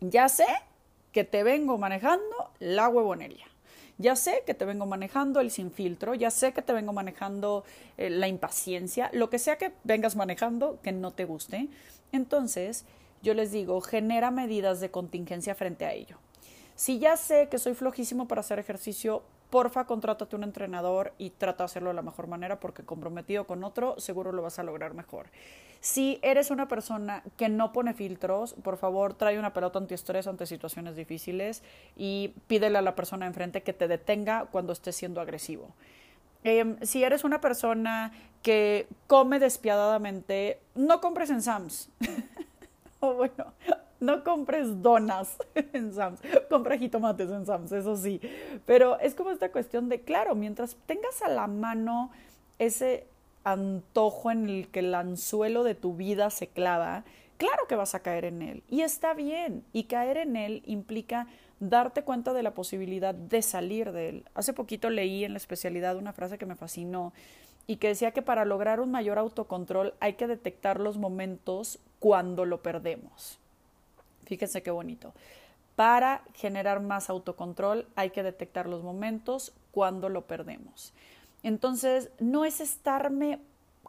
ya 0.00 0.28
sé 0.28 0.46
que 1.12 1.24
te 1.24 1.42
vengo 1.42 1.78
manejando 1.78 2.50
la 2.58 2.88
huevonería. 2.88 3.46
Ya 3.98 4.14
sé 4.14 4.42
que 4.44 4.52
te 4.52 4.66
vengo 4.66 4.84
manejando 4.84 5.40
el 5.40 5.50
sin 5.50 5.70
filtro, 5.70 6.14
ya 6.14 6.30
sé 6.30 6.52
que 6.52 6.60
te 6.60 6.74
vengo 6.74 6.92
manejando 6.92 7.64
eh, 7.96 8.10
la 8.10 8.28
impaciencia, 8.28 9.08
lo 9.14 9.30
que 9.30 9.38
sea 9.38 9.56
que 9.56 9.72
vengas 9.84 10.16
manejando 10.16 10.78
que 10.82 10.92
no 10.92 11.12
te 11.12 11.24
guste. 11.24 11.68
Entonces, 12.12 12.84
yo 13.22 13.32
les 13.32 13.52
digo, 13.52 13.80
genera 13.80 14.30
medidas 14.30 14.80
de 14.80 14.90
contingencia 14.90 15.54
frente 15.54 15.86
a 15.86 15.94
ello. 15.94 16.18
Si 16.74 16.98
ya 16.98 17.16
sé 17.16 17.48
que 17.48 17.58
soy 17.58 17.72
flojísimo 17.74 18.28
para 18.28 18.42
hacer 18.42 18.58
ejercicio, 18.58 19.22
porfa, 19.48 19.86
contrátate 19.86 20.36
un 20.36 20.44
entrenador 20.44 21.14
y 21.16 21.30
trata 21.30 21.64
de 21.64 21.66
hacerlo 21.66 21.88
de 21.88 21.94
la 21.94 22.02
mejor 22.02 22.26
manera 22.26 22.60
porque 22.60 22.84
comprometido 22.84 23.46
con 23.46 23.64
otro, 23.64 23.98
seguro 23.98 24.30
lo 24.32 24.42
vas 24.42 24.58
a 24.58 24.62
lograr 24.62 24.92
mejor. 24.92 25.28
Si 25.80 26.18
eres 26.22 26.50
una 26.50 26.68
persona 26.68 27.22
que 27.36 27.48
no 27.48 27.72
pone 27.72 27.94
filtros, 27.94 28.54
por 28.54 28.76
favor, 28.76 29.14
trae 29.14 29.38
una 29.38 29.52
pelota 29.52 29.78
antiestrés 29.78 30.26
ante 30.26 30.46
situaciones 30.46 30.96
difíciles 30.96 31.62
y 31.96 32.34
pídele 32.46 32.78
a 32.78 32.82
la 32.82 32.94
persona 32.94 33.26
enfrente 33.26 33.62
que 33.62 33.72
te 33.72 33.88
detenga 33.88 34.46
cuando 34.46 34.72
estés 34.72 34.96
siendo 34.96 35.20
agresivo. 35.20 35.74
Em, 36.44 36.78
si 36.82 37.02
eres 37.02 37.24
una 37.24 37.40
persona 37.40 38.12
que 38.42 38.86
come 39.06 39.38
despiadadamente, 39.38 40.60
no 40.74 41.00
compres 41.00 41.30
en 41.30 41.42
Sams. 41.42 41.88
o 43.00 43.14
bueno, 43.14 43.52
no 44.00 44.22
compres 44.22 44.82
donas 44.82 45.36
en 45.72 45.92
Sams, 45.92 46.20
compra 46.48 46.78
jitomates 46.78 47.30
en 47.30 47.46
Sams, 47.46 47.72
eso 47.72 47.96
sí. 47.96 48.20
Pero 48.64 48.98
es 49.00 49.14
como 49.14 49.30
esta 49.30 49.50
cuestión 49.50 49.88
de, 49.88 50.00
claro, 50.00 50.34
mientras 50.34 50.76
tengas 50.86 51.22
a 51.22 51.28
la 51.28 51.46
mano 51.46 52.10
ese 52.58 53.06
antojo 53.46 54.32
en 54.32 54.48
el 54.48 54.68
que 54.68 54.80
el 54.80 54.94
anzuelo 54.94 55.62
de 55.62 55.76
tu 55.76 55.94
vida 55.94 56.30
se 56.30 56.48
clava, 56.48 57.04
claro 57.38 57.66
que 57.68 57.76
vas 57.76 57.94
a 57.94 58.00
caer 58.00 58.24
en 58.24 58.42
él. 58.42 58.62
Y 58.68 58.80
está 58.82 59.14
bien. 59.14 59.64
Y 59.72 59.84
caer 59.84 60.16
en 60.16 60.36
él 60.36 60.62
implica 60.66 61.28
darte 61.60 62.02
cuenta 62.02 62.32
de 62.32 62.42
la 62.42 62.54
posibilidad 62.54 63.14
de 63.14 63.42
salir 63.42 63.92
de 63.92 64.08
él. 64.08 64.24
Hace 64.34 64.52
poquito 64.52 64.90
leí 64.90 65.24
en 65.24 65.32
la 65.32 65.38
especialidad 65.38 65.96
una 65.96 66.12
frase 66.12 66.38
que 66.38 66.44
me 66.44 66.56
fascinó 66.56 67.12
y 67.68 67.76
que 67.76 67.88
decía 67.88 68.10
que 68.10 68.20
para 68.20 68.44
lograr 68.44 68.80
un 68.80 68.90
mayor 68.90 69.16
autocontrol 69.16 69.94
hay 70.00 70.14
que 70.14 70.26
detectar 70.26 70.80
los 70.80 70.98
momentos 70.98 71.78
cuando 72.00 72.44
lo 72.44 72.62
perdemos. 72.62 73.38
Fíjense 74.24 74.62
qué 74.62 74.72
bonito. 74.72 75.14
Para 75.76 76.22
generar 76.34 76.80
más 76.80 77.10
autocontrol 77.10 77.86
hay 77.94 78.10
que 78.10 78.24
detectar 78.24 78.68
los 78.68 78.82
momentos 78.82 79.52
cuando 79.70 80.08
lo 80.08 80.22
perdemos. 80.22 80.92
Entonces, 81.46 82.10
no 82.18 82.44
es 82.44 82.60
estarme 82.60 83.38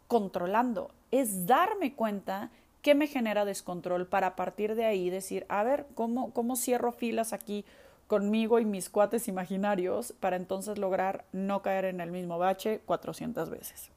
controlando, 0.07 0.91
es 1.09 1.47
darme 1.47 1.95
cuenta 1.95 2.51
que 2.83 2.93
me 2.93 3.07
genera 3.07 3.45
descontrol 3.45 4.05
para 4.05 4.27
a 4.27 4.35
partir 4.35 4.75
de 4.75 4.85
ahí 4.85 5.09
decir, 5.09 5.43
a 5.49 5.63
ver, 5.63 5.87
¿cómo, 5.95 6.31
cómo 6.33 6.55
cierro 6.55 6.91
filas 6.91 7.33
aquí 7.33 7.65
conmigo 8.05 8.59
y 8.59 8.65
mis 8.65 8.91
cuates 8.91 9.27
imaginarios 9.27 10.13
para 10.19 10.35
entonces 10.35 10.77
lograr 10.77 11.25
no 11.31 11.63
caer 11.63 11.85
en 11.85 11.99
el 11.99 12.11
mismo 12.11 12.37
bache 12.37 12.79
400 12.85 13.49
veces? 13.49 13.89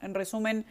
En 0.00 0.14
resumen, 0.14 0.64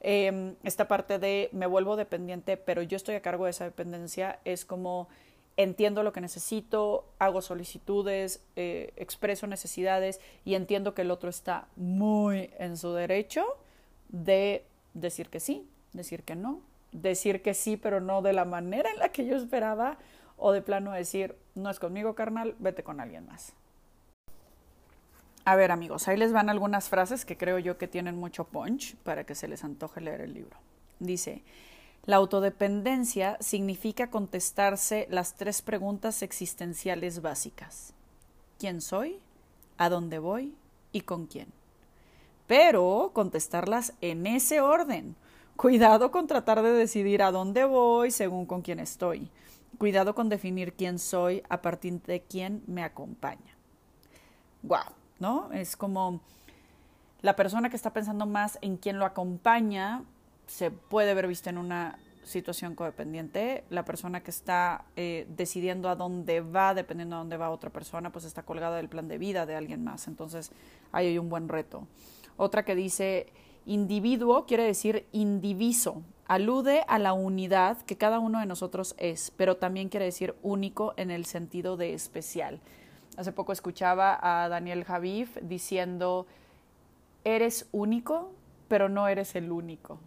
em, 0.00 0.54
esta 0.62 0.86
parte 0.86 1.18
de 1.18 1.48
me 1.50 1.66
vuelvo 1.66 1.96
dependiente, 1.96 2.56
pero 2.56 2.80
yo 2.80 2.96
estoy 2.96 3.16
a 3.16 3.22
cargo 3.22 3.46
de 3.46 3.50
esa 3.50 3.64
dependencia, 3.64 4.38
es 4.44 4.64
como 4.64 5.08
entiendo 5.58 6.04
lo 6.04 6.12
que 6.12 6.20
necesito, 6.20 7.04
hago 7.18 7.42
solicitudes, 7.42 8.40
eh, 8.54 8.92
expreso 8.96 9.48
necesidades 9.48 10.20
y 10.44 10.54
entiendo 10.54 10.94
que 10.94 11.02
el 11.02 11.10
otro 11.10 11.28
está 11.28 11.66
muy 11.74 12.50
en 12.58 12.76
su 12.76 12.92
derecho 12.92 13.44
de 14.08 14.64
decir 14.94 15.28
que 15.28 15.40
sí, 15.40 15.68
decir 15.92 16.22
que 16.22 16.36
no, 16.36 16.60
decir 16.92 17.42
que 17.42 17.54
sí, 17.54 17.76
pero 17.76 18.00
no 18.00 18.22
de 18.22 18.32
la 18.32 18.44
manera 18.44 18.88
en 18.88 19.00
la 19.00 19.08
que 19.08 19.26
yo 19.26 19.36
esperaba, 19.36 19.98
o 20.36 20.52
de 20.52 20.62
plano 20.62 20.92
decir, 20.92 21.34
no 21.56 21.68
es 21.68 21.80
conmigo, 21.80 22.14
carnal, 22.14 22.54
vete 22.60 22.84
con 22.84 23.00
alguien 23.00 23.26
más. 23.26 23.52
A 25.44 25.56
ver, 25.56 25.72
amigos, 25.72 26.06
ahí 26.06 26.16
les 26.16 26.32
van 26.32 26.50
algunas 26.50 26.88
frases 26.88 27.24
que 27.24 27.36
creo 27.36 27.58
yo 27.58 27.78
que 27.78 27.88
tienen 27.88 28.16
mucho 28.16 28.44
punch 28.44 28.94
para 28.98 29.24
que 29.24 29.34
se 29.34 29.48
les 29.48 29.64
antoje 29.64 30.00
leer 30.00 30.20
el 30.20 30.34
libro. 30.34 30.56
Dice, 31.00 31.42
la 32.08 32.16
autodependencia 32.16 33.36
significa 33.38 34.08
contestarse 34.08 35.06
las 35.10 35.34
tres 35.34 35.60
preguntas 35.60 36.22
existenciales 36.22 37.20
básicas. 37.20 37.92
¿Quién 38.58 38.80
soy? 38.80 39.20
¿A 39.76 39.90
dónde 39.90 40.18
voy? 40.18 40.56
¿Y 40.90 41.02
con 41.02 41.26
quién? 41.26 41.52
Pero 42.46 43.10
contestarlas 43.12 43.92
en 44.00 44.26
ese 44.26 44.62
orden. 44.62 45.16
Cuidado 45.56 46.10
con 46.10 46.26
tratar 46.26 46.62
de 46.62 46.72
decidir 46.72 47.22
a 47.22 47.30
dónde 47.30 47.66
voy 47.66 48.10
según 48.10 48.46
con 48.46 48.62
quién 48.62 48.80
estoy. 48.80 49.30
Cuidado 49.76 50.14
con 50.14 50.30
definir 50.30 50.72
quién 50.72 50.98
soy 50.98 51.42
a 51.50 51.60
partir 51.60 52.00
de 52.04 52.22
quién 52.22 52.62
me 52.66 52.84
acompaña. 52.84 53.54
Wow, 54.62 54.94
¿no? 55.18 55.52
Es 55.52 55.76
como 55.76 56.22
la 57.20 57.36
persona 57.36 57.68
que 57.68 57.76
está 57.76 57.92
pensando 57.92 58.24
más 58.24 58.58
en 58.62 58.78
quién 58.78 58.98
lo 58.98 59.04
acompaña 59.04 60.04
se 60.48 60.70
puede 60.70 61.14
ver 61.14 61.28
vista 61.28 61.50
en 61.50 61.58
una 61.58 61.98
situación 62.24 62.74
codependiente. 62.74 63.64
La 63.70 63.84
persona 63.84 64.22
que 64.22 64.30
está 64.30 64.84
eh, 64.96 65.26
decidiendo 65.36 65.88
a 65.88 65.94
dónde 65.94 66.40
va, 66.40 66.74
dependiendo 66.74 67.16
a 67.16 67.20
dónde 67.20 67.36
va 67.36 67.50
otra 67.50 67.70
persona, 67.70 68.10
pues 68.10 68.24
está 68.24 68.42
colgada 68.42 68.76
del 68.76 68.88
plan 68.88 69.08
de 69.08 69.18
vida 69.18 69.46
de 69.46 69.54
alguien 69.54 69.84
más. 69.84 70.08
Entonces, 70.08 70.50
ahí 70.92 71.06
hay 71.06 71.18
un 71.18 71.28
buen 71.28 71.48
reto. 71.48 71.86
Otra 72.36 72.64
que 72.64 72.74
dice 72.74 73.32
individuo 73.66 74.46
quiere 74.46 74.64
decir 74.64 75.06
indiviso. 75.12 76.02
Alude 76.26 76.84
a 76.88 76.98
la 76.98 77.14
unidad 77.14 77.78
que 77.82 77.96
cada 77.96 78.18
uno 78.18 78.40
de 78.40 78.46
nosotros 78.46 78.94
es, 78.98 79.32
pero 79.36 79.56
también 79.56 79.88
quiere 79.88 80.06
decir 80.06 80.34
único 80.42 80.92
en 80.96 81.10
el 81.10 81.24
sentido 81.24 81.76
de 81.76 81.94
especial. 81.94 82.60
Hace 83.16 83.32
poco 83.32 83.52
escuchaba 83.52 84.18
a 84.20 84.48
Daniel 84.48 84.84
Javif 84.84 85.36
diciendo, 85.42 86.26
eres 87.24 87.66
único, 87.72 88.30
pero 88.68 88.88
no 88.88 89.08
eres 89.08 89.34
el 89.34 89.50
único. 89.50 89.98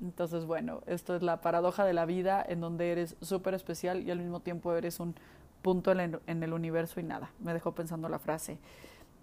Entonces, 0.00 0.44
bueno, 0.44 0.82
esto 0.86 1.16
es 1.16 1.22
la 1.22 1.40
paradoja 1.40 1.84
de 1.84 1.94
la 1.94 2.04
vida 2.04 2.44
en 2.46 2.60
donde 2.60 2.92
eres 2.92 3.16
súper 3.22 3.54
especial 3.54 4.02
y 4.02 4.10
al 4.10 4.18
mismo 4.18 4.40
tiempo 4.40 4.74
eres 4.74 5.00
un 5.00 5.14
punto 5.62 5.90
en 5.90 6.42
el, 6.42 6.52
universo 6.52 7.00
y 7.00 7.02
nada. 7.02 7.30
Me 7.40 7.52
dejó 7.52 7.74
pensando 7.74 8.08
la 8.08 8.18
frase. 8.18 8.58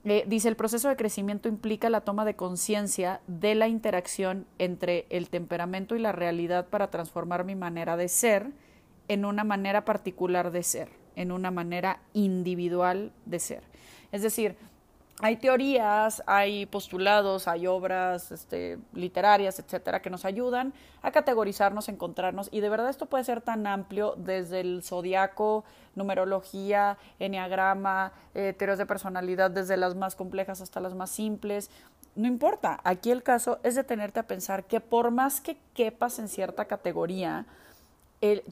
Eh, 0.03 0.25
dice, 0.27 0.49
el 0.49 0.57
proceso 0.57 0.89
de 0.89 0.97
crecimiento 0.97 1.47
implica 1.47 1.89
la 1.89 2.01
toma 2.01 2.25
de 2.25 2.35
conciencia 2.35 3.21
de 3.27 3.55
la 3.55 3.69
interacción 3.69 4.45
entre 4.57 5.05
el 5.09 5.29
temperamento 5.29 5.95
y 5.95 5.99
la 5.99 6.11
realidad 6.11 6.67
para 6.67 6.89
transformar 6.89 7.45
mi 7.45 7.55
manera 7.55 7.95
de 7.95 8.09
ser 8.09 8.51
en 9.07 9.23
una 9.23 9.43
manera 9.43 9.85
particular 9.85 10.51
de 10.51 10.63
ser, 10.63 10.89
en 11.15 11.31
una 11.31 11.51
manera 11.51 12.01
individual 12.13 13.13
de 13.25 13.39
ser. 13.39 13.63
Es 14.11 14.21
decir, 14.21 14.57
hay 15.19 15.37
teorías, 15.37 16.23
hay 16.25 16.65
postulados, 16.65 17.47
hay 17.47 17.67
obras 17.67 18.31
este, 18.31 18.79
literarias, 18.93 19.59
etcétera, 19.59 20.01
que 20.01 20.09
nos 20.09 20.25
ayudan 20.25 20.73
a 21.01 21.11
categorizarnos, 21.11 21.87
encontrarnos. 21.87 22.49
Y 22.51 22.61
de 22.61 22.69
verdad 22.69 22.89
esto 22.89 23.05
puede 23.05 23.23
ser 23.23 23.41
tan 23.41 23.67
amplio 23.67 24.15
desde 24.17 24.61
el 24.61 24.81
zodiaco, 24.83 25.65
numerología, 25.95 26.97
enneagrama, 27.19 28.11
eh, 28.33 28.53
teorías 28.57 28.79
de 28.79 28.85
personalidad, 28.85 29.51
desde 29.51 29.77
las 29.77 29.95
más 29.95 30.15
complejas 30.15 30.61
hasta 30.61 30.79
las 30.79 30.95
más 30.95 31.11
simples. 31.11 31.69
No 32.15 32.27
importa, 32.27 32.79
aquí 32.83 33.11
el 33.11 33.23
caso 33.23 33.59
es 33.63 33.75
detenerte 33.75 34.19
a 34.19 34.27
pensar 34.27 34.65
que 34.65 34.79
por 34.79 35.11
más 35.11 35.41
que 35.41 35.57
quepas 35.73 36.17
en 36.19 36.27
cierta 36.27 36.65
categoría, 36.65 37.45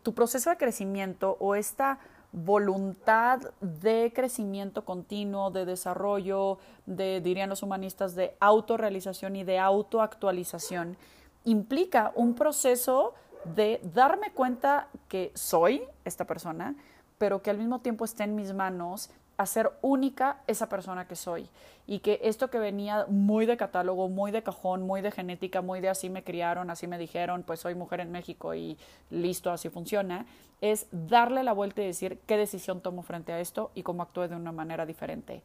tu 0.03 0.13
proceso 0.13 0.49
de 0.49 0.57
crecimiento 0.57 1.37
o 1.39 1.55
esta 1.55 1.99
voluntad 2.31 3.39
de 3.59 4.11
crecimiento 4.15 4.85
continuo, 4.85 5.51
de 5.51 5.65
desarrollo, 5.65 6.59
de, 6.85 7.21
dirían 7.21 7.49
los 7.49 7.63
humanistas, 7.63 8.15
de 8.15 8.35
autorrealización 8.39 9.35
y 9.35 9.43
de 9.43 9.59
autoactualización, 9.59 10.97
implica 11.43 12.11
un 12.15 12.35
proceso 12.35 13.13
de 13.43 13.81
darme 13.93 14.31
cuenta 14.31 14.87
que 15.07 15.31
soy 15.33 15.83
esta 16.05 16.25
persona, 16.25 16.75
pero 17.17 17.41
que 17.41 17.49
al 17.49 17.57
mismo 17.57 17.79
tiempo 17.79 18.05
está 18.05 18.23
en 18.23 18.35
mis 18.35 18.53
manos 18.53 19.09
hacer 19.41 19.71
única 19.81 20.41
esa 20.47 20.69
persona 20.69 21.07
que 21.07 21.15
soy. 21.15 21.49
Y 21.87 21.99
que 21.99 22.19
esto 22.23 22.49
que 22.49 22.59
venía 22.59 23.05
muy 23.07 23.45
de 23.45 23.57
catálogo, 23.57 24.07
muy 24.07 24.31
de 24.31 24.43
cajón, 24.43 24.83
muy 24.83 25.01
de 25.01 25.11
genética, 25.11 25.61
muy 25.61 25.81
de 25.81 25.89
así 25.89 26.09
me 26.09 26.23
criaron, 26.23 26.69
así 26.69 26.87
me 26.87 26.97
dijeron, 26.97 27.43
pues 27.43 27.59
soy 27.59 27.75
mujer 27.75 27.99
en 27.99 28.11
México 28.11 28.53
y 28.53 28.77
listo, 29.09 29.51
así 29.51 29.69
funciona, 29.69 30.25
es 30.61 30.87
darle 30.91 31.43
la 31.43 31.53
vuelta 31.53 31.81
y 31.81 31.87
decir 31.87 32.19
qué 32.27 32.37
decisión 32.37 32.81
tomo 32.81 33.01
frente 33.01 33.33
a 33.33 33.39
esto 33.39 33.71
y 33.75 33.83
cómo 33.83 34.03
actúe 34.03 34.27
de 34.27 34.35
una 34.35 34.51
manera 34.51 34.85
diferente. 34.85 35.41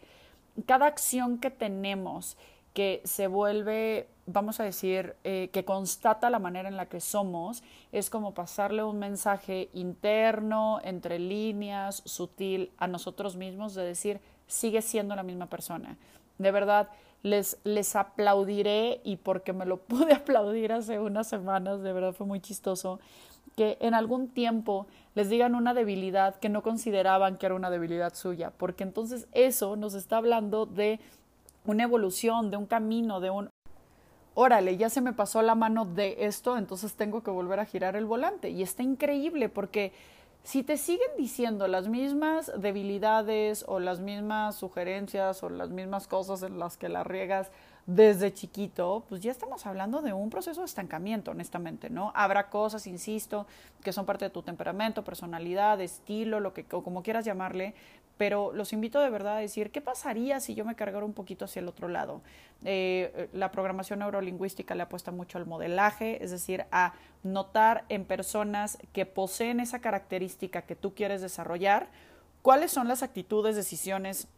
Cada 0.66 0.86
acción 0.86 1.38
que 1.38 1.50
tenemos 1.50 2.36
que 2.76 3.00
se 3.04 3.26
vuelve, 3.26 4.06
vamos 4.26 4.60
a 4.60 4.64
decir, 4.64 5.16
eh, 5.24 5.48
que 5.50 5.64
constata 5.64 6.28
la 6.28 6.38
manera 6.38 6.68
en 6.68 6.76
la 6.76 6.84
que 6.84 7.00
somos, 7.00 7.62
es 7.90 8.10
como 8.10 8.34
pasarle 8.34 8.84
un 8.84 8.98
mensaje 8.98 9.70
interno, 9.72 10.80
entre 10.84 11.18
líneas, 11.18 12.02
sutil 12.04 12.70
a 12.76 12.86
nosotros 12.86 13.34
mismos 13.36 13.74
de 13.74 13.82
decir, 13.82 14.20
sigue 14.46 14.82
siendo 14.82 15.16
la 15.16 15.22
misma 15.22 15.46
persona. 15.46 15.96
De 16.36 16.50
verdad, 16.50 16.90
les, 17.22 17.58
les 17.64 17.96
aplaudiré 17.96 19.00
y 19.04 19.16
porque 19.16 19.54
me 19.54 19.64
lo 19.64 19.78
pude 19.86 20.12
aplaudir 20.12 20.74
hace 20.74 21.00
unas 21.00 21.26
semanas, 21.26 21.80
de 21.80 21.94
verdad 21.94 22.12
fue 22.12 22.26
muy 22.26 22.40
chistoso, 22.40 23.00
que 23.56 23.78
en 23.80 23.94
algún 23.94 24.28
tiempo 24.28 24.86
les 25.14 25.30
digan 25.30 25.54
una 25.54 25.72
debilidad 25.72 26.36
que 26.36 26.50
no 26.50 26.62
consideraban 26.62 27.38
que 27.38 27.46
era 27.46 27.54
una 27.54 27.70
debilidad 27.70 28.14
suya, 28.14 28.52
porque 28.54 28.84
entonces 28.84 29.28
eso 29.32 29.76
nos 29.76 29.94
está 29.94 30.18
hablando 30.18 30.66
de 30.66 31.00
una 31.66 31.84
evolución, 31.84 32.50
de 32.50 32.56
un 32.56 32.66
camino, 32.66 33.20
de 33.20 33.30
un, 33.30 33.50
órale, 34.34 34.76
ya 34.76 34.90
se 34.90 35.00
me 35.00 35.12
pasó 35.12 35.42
la 35.42 35.54
mano 35.54 35.84
de 35.84 36.26
esto, 36.26 36.58
entonces 36.58 36.94
tengo 36.94 37.22
que 37.22 37.30
volver 37.30 37.60
a 37.60 37.64
girar 37.64 37.96
el 37.96 38.04
volante. 38.04 38.50
Y 38.50 38.62
está 38.62 38.82
increíble 38.82 39.48
porque 39.48 39.92
si 40.46 40.62
te 40.62 40.76
siguen 40.76 41.10
diciendo 41.18 41.66
las 41.66 41.88
mismas 41.88 42.52
debilidades 42.56 43.64
o 43.66 43.80
las 43.80 43.98
mismas 43.98 44.54
sugerencias 44.54 45.42
o 45.42 45.48
las 45.48 45.70
mismas 45.70 46.06
cosas 46.06 46.42
en 46.44 46.60
las 46.60 46.76
que 46.76 46.88
la 46.88 47.02
riegas 47.02 47.50
desde 47.86 48.32
chiquito, 48.32 49.04
pues 49.08 49.20
ya 49.20 49.30
estamos 49.32 49.64
hablando 49.64 50.02
de 50.02 50.12
un 50.12 50.30
proceso 50.30 50.60
de 50.60 50.66
estancamiento, 50.66 51.32
honestamente, 51.32 51.90
¿no? 51.90 52.12
Habrá 52.14 52.48
cosas, 52.48 52.86
insisto, 52.86 53.46
que 53.82 53.92
son 53.92 54.06
parte 54.06 54.24
de 54.26 54.30
tu 54.30 54.42
temperamento, 54.42 55.02
personalidad, 55.02 55.80
estilo, 55.80 56.38
lo 56.38 56.52
que 56.52 56.64
como 56.64 57.02
quieras 57.02 57.24
llamarle, 57.24 57.74
pero 58.16 58.52
los 58.52 58.72
invito 58.72 59.00
de 59.00 59.10
verdad 59.10 59.36
a 59.36 59.40
decir, 59.40 59.70
¿qué 59.70 59.80
pasaría 59.80 60.40
si 60.40 60.54
yo 60.54 60.64
me 60.64 60.74
cargara 60.74 61.04
un 61.04 61.12
poquito 61.12 61.44
hacia 61.44 61.60
el 61.60 61.68
otro 61.68 61.88
lado? 61.88 62.22
Eh, 62.64 63.28
la 63.32 63.50
programación 63.50 63.98
neurolingüística 63.98 64.74
le 64.74 64.82
apuesta 64.82 65.10
mucho 65.10 65.38
al 65.38 65.46
modelaje, 65.46 66.22
es 66.24 66.30
decir, 66.30 66.64
a 66.70 66.94
notar 67.22 67.84
en 67.88 68.04
personas 68.04 68.78
que 68.92 69.04
poseen 69.04 69.60
esa 69.60 69.80
característica 69.80 70.62
que 70.62 70.76
tú 70.76 70.94
quieres 70.94 71.20
desarrollar, 71.20 71.88
cuáles 72.42 72.70
son 72.70 72.88
las 72.88 73.02
actitudes, 73.02 73.56
decisiones, 73.56 74.28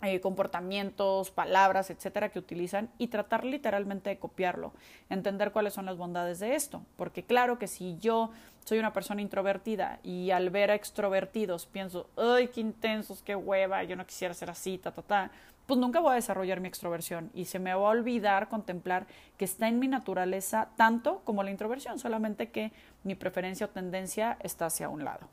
eh, 0.00 0.20
comportamientos, 0.20 1.30
palabras, 1.30 1.90
etcétera, 1.90 2.28
que 2.28 2.38
utilizan 2.38 2.88
y 2.98 3.08
tratar 3.08 3.44
literalmente 3.44 4.10
de 4.10 4.18
copiarlo, 4.18 4.72
entender 5.10 5.50
cuáles 5.50 5.74
son 5.74 5.86
las 5.86 5.96
bondades 5.96 6.38
de 6.38 6.54
esto, 6.54 6.82
porque 6.96 7.24
claro 7.24 7.58
que 7.58 7.66
si 7.66 7.96
yo 7.98 8.30
soy 8.64 8.78
una 8.78 8.92
persona 8.92 9.22
introvertida 9.22 9.98
y 10.04 10.30
al 10.30 10.50
ver 10.50 10.70
a 10.70 10.74
extrovertidos 10.74 11.66
pienso, 11.66 12.08
ay, 12.16 12.48
qué 12.48 12.60
intensos, 12.60 13.22
qué 13.22 13.34
hueva, 13.34 13.82
yo 13.82 13.96
no 13.96 14.06
quisiera 14.06 14.34
ser 14.34 14.50
así, 14.50 14.78
ta, 14.78 14.92
ta, 14.92 15.02
ta, 15.02 15.30
pues 15.66 15.78
nunca 15.78 16.00
voy 16.00 16.12
a 16.12 16.14
desarrollar 16.14 16.60
mi 16.60 16.68
extroversión 16.68 17.30
y 17.34 17.44
se 17.44 17.58
me 17.58 17.74
va 17.74 17.80
a 17.80 17.90
olvidar 17.90 18.48
contemplar 18.48 19.06
que 19.36 19.44
está 19.44 19.68
en 19.68 19.78
mi 19.78 19.88
naturaleza 19.88 20.68
tanto 20.76 21.22
como 21.24 21.42
la 21.42 21.50
introversión, 21.50 21.98
solamente 21.98 22.50
que 22.50 22.72
mi 23.02 23.14
preferencia 23.14 23.66
o 23.66 23.68
tendencia 23.68 24.38
está 24.40 24.66
hacia 24.66 24.88
un 24.88 25.04
lado. 25.04 25.28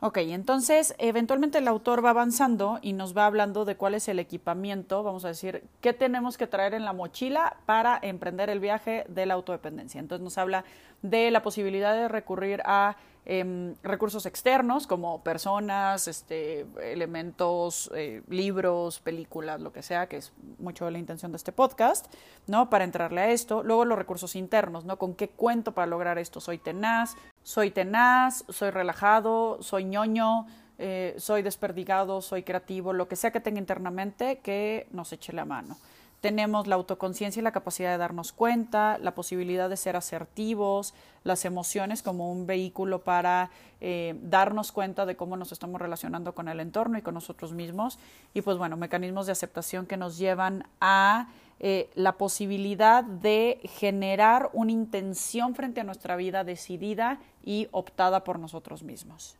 Ok, 0.00 0.18
entonces 0.18 0.94
eventualmente 0.98 1.58
el 1.58 1.66
autor 1.66 2.04
va 2.04 2.10
avanzando 2.10 2.78
y 2.82 2.92
nos 2.92 3.16
va 3.16 3.26
hablando 3.26 3.64
de 3.64 3.74
cuál 3.74 3.94
es 3.94 4.06
el 4.06 4.20
equipamiento, 4.20 5.02
vamos 5.02 5.24
a 5.24 5.28
decir, 5.28 5.64
qué 5.80 5.92
tenemos 5.92 6.38
que 6.38 6.46
traer 6.46 6.74
en 6.74 6.84
la 6.84 6.92
mochila 6.92 7.56
para 7.66 7.98
emprender 8.00 8.48
el 8.48 8.60
viaje 8.60 9.04
de 9.08 9.26
la 9.26 9.34
autodependencia. 9.34 9.98
Entonces 9.98 10.22
nos 10.22 10.38
habla 10.38 10.64
de 11.02 11.32
la 11.32 11.42
posibilidad 11.42 11.94
de 11.94 12.06
recurrir 12.06 12.62
a 12.64 12.96
Em, 13.24 13.74
recursos 13.82 14.24
externos 14.24 14.86
como 14.86 15.22
personas, 15.22 16.08
este, 16.08 16.66
elementos, 16.80 17.90
eh, 17.94 18.22
libros, 18.28 19.00
películas, 19.00 19.60
lo 19.60 19.70
que 19.70 19.82
sea, 19.82 20.06
que 20.08 20.16
es 20.16 20.32
mucho 20.58 20.90
la 20.90 20.98
intención 20.98 21.32
de 21.32 21.36
este 21.36 21.52
podcast, 21.52 22.06
¿no? 22.46 22.70
Para 22.70 22.84
entrarle 22.84 23.20
a 23.20 23.30
esto. 23.30 23.62
Luego 23.62 23.84
los 23.84 23.98
recursos 23.98 24.34
internos, 24.34 24.86
¿no? 24.86 24.98
¿Con 24.98 25.14
qué 25.14 25.28
cuento 25.28 25.72
para 25.72 25.86
lograr 25.86 26.18
esto? 26.18 26.40
Soy 26.40 26.56
tenaz, 26.56 27.16
soy 27.42 27.70
tenaz, 27.70 28.44
soy 28.48 28.70
relajado, 28.70 29.62
soy 29.62 29.84
ñoño, 29.84 30.46
eh, 30.78 31.14
soy 31.18 31.42
desperdigado, 31.42 32.22
soy 32.22 32.44
creativo, 32.44 32.92
lo 32.94 33.08
que 33.08 33.16
sea 33.16 33.30
que 33.30 33.40
tenga 33.40 33.58
internamente 33.58 34.38
que 34.38 34.86
nos 34.90 35.12
eche 35.12 35.32
la 35.34 35.44
mano. 35.44 35.76
Tenemos 36.20 36.66
la 36.66 36.74
autoconciencia 36.74 37.40
y 37.40 37.44
la 37.44 37.52
capacidad 37.52 37.92
de 37.92 37.98
darnos 37.98 38.32
cuenta, 38.32 38.98
la 38.98 39.14
posibilidad 39.14 39.70
de 39.70 39.76
ser 39.76 39.94
asertivos, 39.94 40.92
las 41.22 41.44
emociones 41.44 42.02
como 42.02 42.32
un 42.32 42.46
vehículo 42.46 43.02
para 43.02 43.50
eh, 43.80 44.18
darnos 44.22 44.72
cuenta 44.72 45.06
de 45.06 45.14
cómo 45.14 45.36
nos 45.36 45.52
estamos 45.52 45.80
relacionando 45.80 46.34
con 46.34 46.48
el 46.48 46.58
entorno 46.58 46.98
y 46.98 47.02
con 47.02 47.14
nosotros 47.14 47.52
mismos. 47.52 48.00
Y 48.34 48.42
pues 48.42 48.58
bueno, 48.58 48.76
mecanismos 48.76 49.26
de 49.26 49.32
aceptación 49.32 49.86
que 49.86 49.96
nos 49.96 50.18
llevan 50.18 50.66
a 50.80 51.28
eh, 51.60 51.88
la 51.94 52.12
posibilidad 52.12 53.04
de 53.04 53.60
generar 53.64 54.50
una 54.52 54.72
intención 54.72 55.54
frente 55.54 55.80
a 55.80 55.84
nuestra 55.84 56.16
vida 56.16 56.42
decidida 56.42 57.18
y 57.44 57.68
optada 57.70 58.24
por 58.24 58.40
nosotros 58.40 58.82
mismos. 58.82 59.36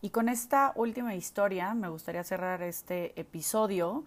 Y 0.00 0.10
con 0.10 0.28
esta 0.28 0.72
última 0.74 1.14
historia 1.14 1.72
me 1.72 1.88
gustaría 1.88 2.24
cerrar 2.24 2.62
este 2.62 3.18
episodio 3.18 4.04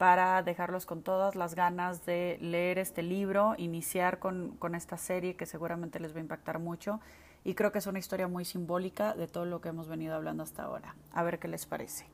para 0.00 0.42
dejarlos 0.42 0.86
con 0.86 1.02
todas 1.02 1.36
las 1.36 1.54
ganas 1.54 2.06
de 2.06 2.38
leer 2.40 2.78
este 2.78 3.02
libro, 3.02 3.54
iniciar 3.58 4.18
con, 4.18 4.56
con, 4.58 4.74
esta 4.74 4.96
serie 4.96 5.36
que 5.36 5.44
seguramente 5.44 6.00
les 6.00 6.14
va 6.14 6.20
a 6.20 6.22
impactar 6.22 6.58
mucho 6.58 7.00
y 7.44 7.52
creo 7.52 7.70
que 7.70 7.80
es 7.80 7.86
una 7.86 7.98
historia 7.98 8.26
muy 8.26 8.46
simbólica 8.46 9.12
de 9.12 9.26
todo 9.26 9.44
lo 9.44 9.60
que 9.60 9.68
hemos 9.68 9.88
venido 9.88 10.14
hablando 10.14 10.42
hasta 10.42 10.62
ahora. 10.62 10.96
A 11.12 11.22
ver 11.22 11.38
qué 11.38 11.48
les 11.48 11.66
parece. 11.66 12.06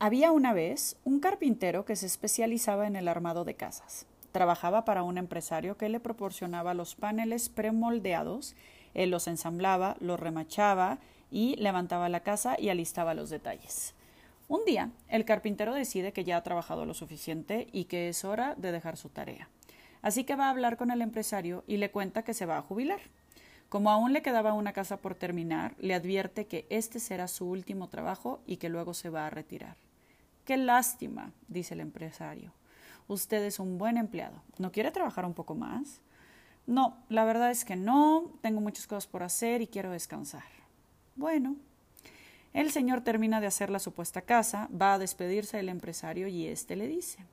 Había 0.00 0.32
una 0.32 0.52
vez 0.52 0.96
un 1.04 1.20
carpintero 1.20 1.84
que 1.84 1.94
se 1.94 2.06
especializaba 2.06 2.88
en 2.88 2.96
el 2.96 3.06
armado 3.06 3.44
de 3.44 3.54
casas. 3.54 4.06
Trabajaba 4.32 4.84
para 4.84 5.04
un 5.04 5.18
empresario 5.18 5.76
que 5.76 5.88
le 5.88 6.00
proporcionaba 6.00 6.74
los 6.74 6.96
paneles 6.96 7.50
premoldeados, 7.50 8.56
él 8.94 9.10
los 9.10 9.28
ensamblaba, 9.28 9.94
los 10.00 10.18
remachaba 10.18 10.98
y 11.30 11.54
levantaba 11.54 12.08
la 12.08 12.24
casa 12.24 12.56
y 12.58 12.68
alistaba 12.68 13.14
los 13.14 13.30
detalles. 13.30 13.94
Un 14.52 14.66
día, 14.66 14.90
el 15.08 15.24
carpintero 15.24 15.72
decide 15.72 16.12
que 16.12 16.24
ya 16.24 16.36
ha 16.36 16.42
trabajado 16.42 16.84
lo 16.84 16.92
suficiente 16.92 17.68
y 17.72 17.86
que 17.86 18.10
es 18.10 18.22
hora 18.22 18.54
de 18.54 18.70
dejar 18.70 18.98
su 18.98 19.08
tarea. 19.08 19.48
Así 20.02 20.24
que 20.24 20.36
va 20.36 20.48
a 20.48 20.50
hablar 20.50 20.76
con 20.76 20.90
el 20.90 21.00
empresario 21.00 21.64
y 21.66 21.78
le 21.78 21.90
cuenta 21.90 22.22
que 22.22 22.34
se 22.34 22.44
va 22.44 22.58
a 22.58 22.62
jubilar. 22.62 23.00
Como 23.70 23.90
aún 23.90 24.12
le 24.12 24.20
quedaba 24.20 24.52
una 24.52 24.74
casa 24.74 24.98
por 24.98 25.14
terminar, 25.14 25.74
le 25.78 25.94
advierte 25.94 26.48
que 26.48 26.66
este 26.68 27.00
será 27.00 27.28
su 27.28 27.48
último 27.48 27.88
trabajo 27.88 28.42
y 28.46 28.58
que 28.58 28.68
luego 28.68 28.92
se 28.92 29.08
va 29.08 29.26
a 29.26 29.30
retirar. 29.30 29.78
Qué 30.44 30.58
lástima, 30.58 31.32
dice 31.48 31.72
el 31.72 31.80
empresario. 31.80 32.52
Usted 33.08 33.42
es 33.44 33.58
un 33.58 33.78
buen 33.78 33.96
empleado. 33.96 34.42
¿No 34.58 34.70
quiere 34.70 34.90
trabajar 34.90 35.24
un 35.24 35.32
poco 35.32 35.54
más? 35.54 36.02
No, 36.66 36.98
la 37.08 37.24
verdad 37.24 37.50
es 37.50 37.64
que 37.64 37.76
no. 37.76 38.30
Tengo 38.42 38.60
muchas 38.60 38.86
cosas 38.86 39.06
por 39.06 39.22
hacer 39.22 39.62
y 39.62 39.66
quiero 39.66 39.92
descansar. 39.92 40.44
Bueno, 41.16 41.56
el 42.52 42.70
señor 42.70 43.02
termina 43.02 43.40
de 43.40 43.46
hacer 43.46 43.70
la 43.70 43.78
supuesta 43.78 44.22
casa, 44.22 44.68
va 44.70 44.94
a 44.94 44.98
despedirse 44.98 45.56
del 45.56 45.68
empresario 45.68 46.28
y 46.28 46.46
éste 46.46 46.76
le 46.76 46.86
dice 46.86 47.24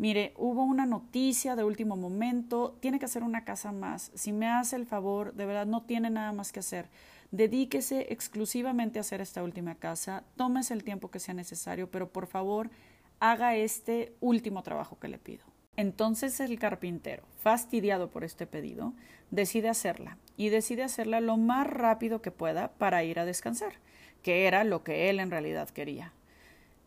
Mire, 0.00 0.32
hubo 0.38 0.64
una 0.64 0.86
noticia 0.86 1.56
de 1.56 1.62
último 1.62 1.94
momento, 1.94 2.74
tiene 2.80 2.98
que 2.98 3.04
hacer 3.04 3.22
una 3.22 3.44
casa 3.44 3.70
más. 3.70 4.10
Si 4.14 4.32
me 4.32 4.48
hace 4.48 4.76
el 4.76 4.86
favor, 4.86 5.34
de 5.34 5.44
verdad 5.44 5.66
no 5.66 5.82
tiene 5.82 6.08
nada 6.08 6.32
más 6.32 6.52
que 6.52 6.60
hacer. 6.60 6.88
Dedíquese 7.32 8.06
exclusivamente 8.08 8.98
a 8.98 9.02
hacer 9.02 9.20
esta 9.20 9.42
última 9.42 9.74
casa, 9.74 10.24
tómese 10.36 10.72
el 10.72 10.84
tiempo 10.84 11.10
que 11.10 11.20
sea 11.20 11.34
necesario, 11.34 11.90
pero 11.90 12.08
por 12.08 12.26
favor 12.26 12.70
haga 13.18 13.56
este 13.56 14.14
último 14.20 14.62
trabajo 14.62 14.98
que 14.98 15.08
le 15.08 15.18
pido. 15.18 15.44
Entonces 15.76 16.40
el 16.40 16.58
carpintero, 16.58 17.24
fastidiado 17.38 18.08
por 18.08 18.24
este 18.24 18.46
pedido, 18.46 18.94
decide 19.30 19.68
hacerla 19.68 20.16
y 20.36 20.48
decide 20.48 20.82
hacerla 20.82 21.20
lo 21.20 21.36
más 21.36 21.66
rápido 21.66 22.22
que 22.22 22.30
pueda 22.30 22.72
para 22.78 23.04
ir 23.04 23.18
a 23.18 23.26
descansar, 23.26 23.74
que 24.22 24.46
era 24.46 24.64
lo 24.64 24.82
que 24.82 25.10
él 25.10 25.20
en 25.20 25.30
realidad 25.30 25.68
quería. 25.70 26.12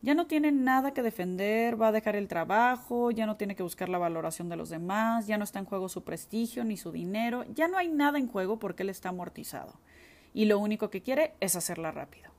Ya 0.01 0.15
no 0.15 0.27
tiene 0.27 0.51
nada 0.51 0.93
que 0.93 1.01
defender, 1.01 1.81
va 1.81 1.87
a 1.87 1.91
dejar 1.93 2.17
el 2.17 2.27
trabajo, 2.27 3.11
ya 3.11 3.25
no 3.25 3.37
tiene 3.37 3.55
que 3.55 3.63
buscar 3.63 3.87
la 3.87 3.97
valoración 3.97 4.49
de 4.49 4.57
los 4.57 4.69
demás, 4.69 5.27
ya 5.27 5.37
no 5.37 5.45
está 5.45 5.59
en 5.59 5.65
juego 5.65 5.87
su 5.87 6.03
prestigio 6.03 6.65
ni 6.65 6.75
su 6.75 6.91
dinero, 6.91 7.45
ya 7.53 7.69
no 7.69 7.77
hay 7.77 7.87
nada 7.87 8.17
en 8.19 8.27
juego 8.27 8.59
porque 8.59 8.83
él 8.83 8.89
está 8.89 9.09
amortizado. 9.09 9.73
Y 10.33 10.43
lo 10.43 10.59
único 10.59 10.89
que 10.89 11.01
quiere 11.01 11.35
es 11.39 11.55
hacerla 11.55 11.91
rápido. 11.91 12.33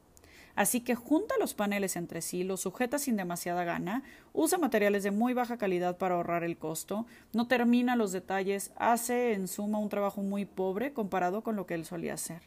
Así 0.56 0.80
que 0.80 0.94
junta 0.94 1.34
los 1.40 1.54
paneles 1.54 1.96
entre 1.96 2.20
sí, 2.20 2.44
los 2.44 2.60
sujeta 2.60 2.98
sin 2.98 3.16
demasiada 3.16 3.64
gana, 3.64 4.02
usa 4.32 4.58
materiales 4.58 5.02
de 5.02 5.10
muy 5.10 5.32
baja 5.32 5.56
calidad 5.56 5.96
para 5.96 6.16
ahorrar 6.16 6.44
el 6.44 6.58
costo, 6.58 7.06
no 7.32 7.48
termina 7.48 7.96
los 7.96 8.12
detalles, 8.12 8.72
hace 8.76 9.32
en 9.32 9.48
suma 9.48 9.78
un 9.78 9.88
trabajo 9.88 10.20
muy 10.20 10.44
pobre 10.44 10.92
comparado 10.92 11.42
con 11.42 11.56
lo 11.56 11.66
que 11.66 11.74
él 11.74 11.84
solía 11.84 12.14
hacer. 12.14 12.42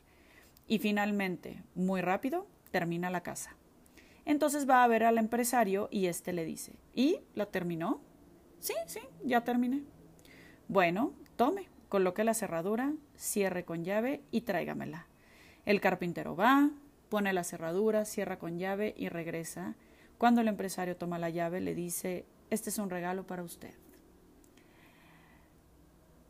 Y 0.68 0.80
finalmente, 0.80 1.64
muy 1.76 2.02
rápido, 2.02 2.48
termina 2.72 3.10
la 3.10 3.22
casa. 3.24 3.56
Entonces 4.26 4.70
va 4.70 4.84
a 4.84 4.88
ver 4.88 5.06
al 5.06 5.18
empresario 5.18 5.88
y 5.90 6.08
éste 6.08 6.34
le 6.34 6.44
dice, 6.44 6.76
¿y 6.94 7.22
la 7.34 7.46
terminó? 7.46 8.02
Sí, 8.60 8.74
sí, 8.86 9.00
ya 9.24 9.46
terminé. 9.46 9.84
Bueno, 10.68 11.14
tome, 11.38 11.70
coloque 11.88 12.26
la 12.26 12.34
cerradura, 12.34 12.94
cierre 13.16 13.64
con 13.64 13.86
llave 13.86 14.22
y 14.32 14.42
tráigamela. 14.42 15.08
El 15.66 15.80
carpintero 15.80 16.36
va, 16.36 16.72
pone 17.08 17.32
la 17.32 17.46
cerradura, 17.46 18.04
cierra 18.04 18.38
con 18.38 18.58
llave 18.60 18.94
y 18.98 19.08
regresa. 19.08 19.76
Cuando 20.18 20.42
el 20.42 20.50
empresario 20.50 20.98
toma 20.98 21.20
la 21.20 21.30
llave, 21.30 21.62
le 21.62 21.74
dice, 21.74 22.26
este 22.50 22.70
es 22.70 22.78
un 22.80 22.90
regalo 22.90 23.26
para 23.26 23.44
usted. 23.44 23.74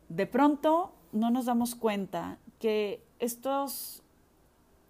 De 0.08 0.26
pronto 0.26 0.94
no 1.12 1.30
nos 1.30 1.46
damos 1.46 1.74
cuenta 1.74 2.38
que 2.58 3.02
estos 3.18 4.02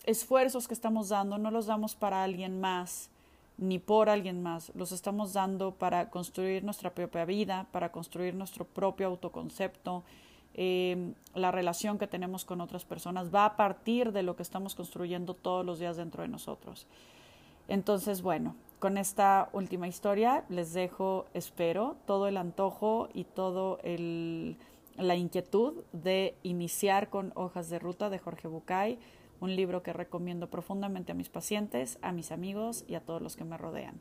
esfuerzos 0.05 0.69
que 0.69 0.75
estamos 0.75 1.09
dando 1.09 1.39
no 1.39 1.51
los 1.51 1.67
damos 1.67 1.95
para 1.95 2.23
alguien 2.23 2.61
más 2.61 3.11
ni 3.57 3.81
por 3.81 4.09
alguien 4.09 4.41
más, 4.41 4.71
los 4.77 4.93
estamos 4.93 5.33
dando 5.33 5.73
para 5.73 6.11
construir 6.11 6.63
nuestra 6.63 6.91
propia 6.91 7.25
vida, 7.25 7.67
para 7.73 7.91
construir 7.91 8.33
nuestro 8.37 8.65
propio 8.65 9.09
autoconcepto, 9.09 10.05
Em, 10.61 11.15
la 11.37 11.53
relación 11.53 11.99
que 11.99 12.09
tenemos 12.09 12.45
con 12.45 12.61
otras 12.61 12.85
personas 12.85 13.33
va 13.33 13.45
a 13.45 13.57
partir 13.57 14.11
de 14.11 14.25
lo 14.25 14.35
que 14.35 14.43
estamos 14.43 14.75
construyendo 14.75 15.35
todos 15.35 15.65
los 15.65 15.79
días 15.79 15.97
dentro 15.97 16.23
de 16.23 16.29
nosotros. 16.29 16.89
Entonces, 17.69 18.23
bueno, 18.23 18.57
con 18.81 18.99
esta 18.99 19.51
última 19.53 19.87
historia 19.87 20.45
les 20.49 20.73
dejo, 20.73 21.27
espero, 21.33 21.95
todo 22.07 22.27
el 22.27 22.37
antojo 22.37 23.09
y 23.15 23.23
todo 23.23 23.79
el, 23.85 24.57
la 24.97 25.15
inquietud 25.15 25.75
de 25.93 26.35
iniciar 26.43 27.09
con 27.09 27.31
Hojas 27.37 27.71
de 27.71 27.79
Ruta 27.79 28.11
de 28.11 28.19
Jorge 28.19 28.49
Bucay, 28.49 28.99
un 29.41 29.55
libro 29.55 29.83
que 29.83 29.93
recomiendo 29.93 30.51
profundamente 30.51 31.13
a 31.13 31.15
mis 31.15 31.29
pacientes, 31.29 31.99
a 32.03 32.13
mis 32.13 32.33
amigos 32.33 32.85
y 32.87 32.95
a 32.95 33.01
todos 33.01 33.23
los 33.23 33.37
que 33.37 33.45
me 33.45 33.57
rodean. 33.59 34.01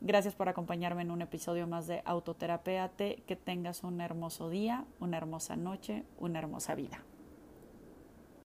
Gracias 0.00 0.34
por 0.34 0.48
acompañarme 0.48 1.02
en 1.02 1.10
un 1.10 1.22
episodio 1.22 1.66
más 1.66 1.88
de 1.88 2.02
Autoterapéate. 2.04 3.22
Que 3.26 3.34
tengas 3.34 3.82
un 3.82 4.00
hermoso 4.00 4.48
día, 4.48 4.84
una 5.00 5.16
hermosa 5.16 5.56
noche, 5.56 6.04
una 6.18 6.38
hermosa 6.38 6.76
vida. 6.76 7.02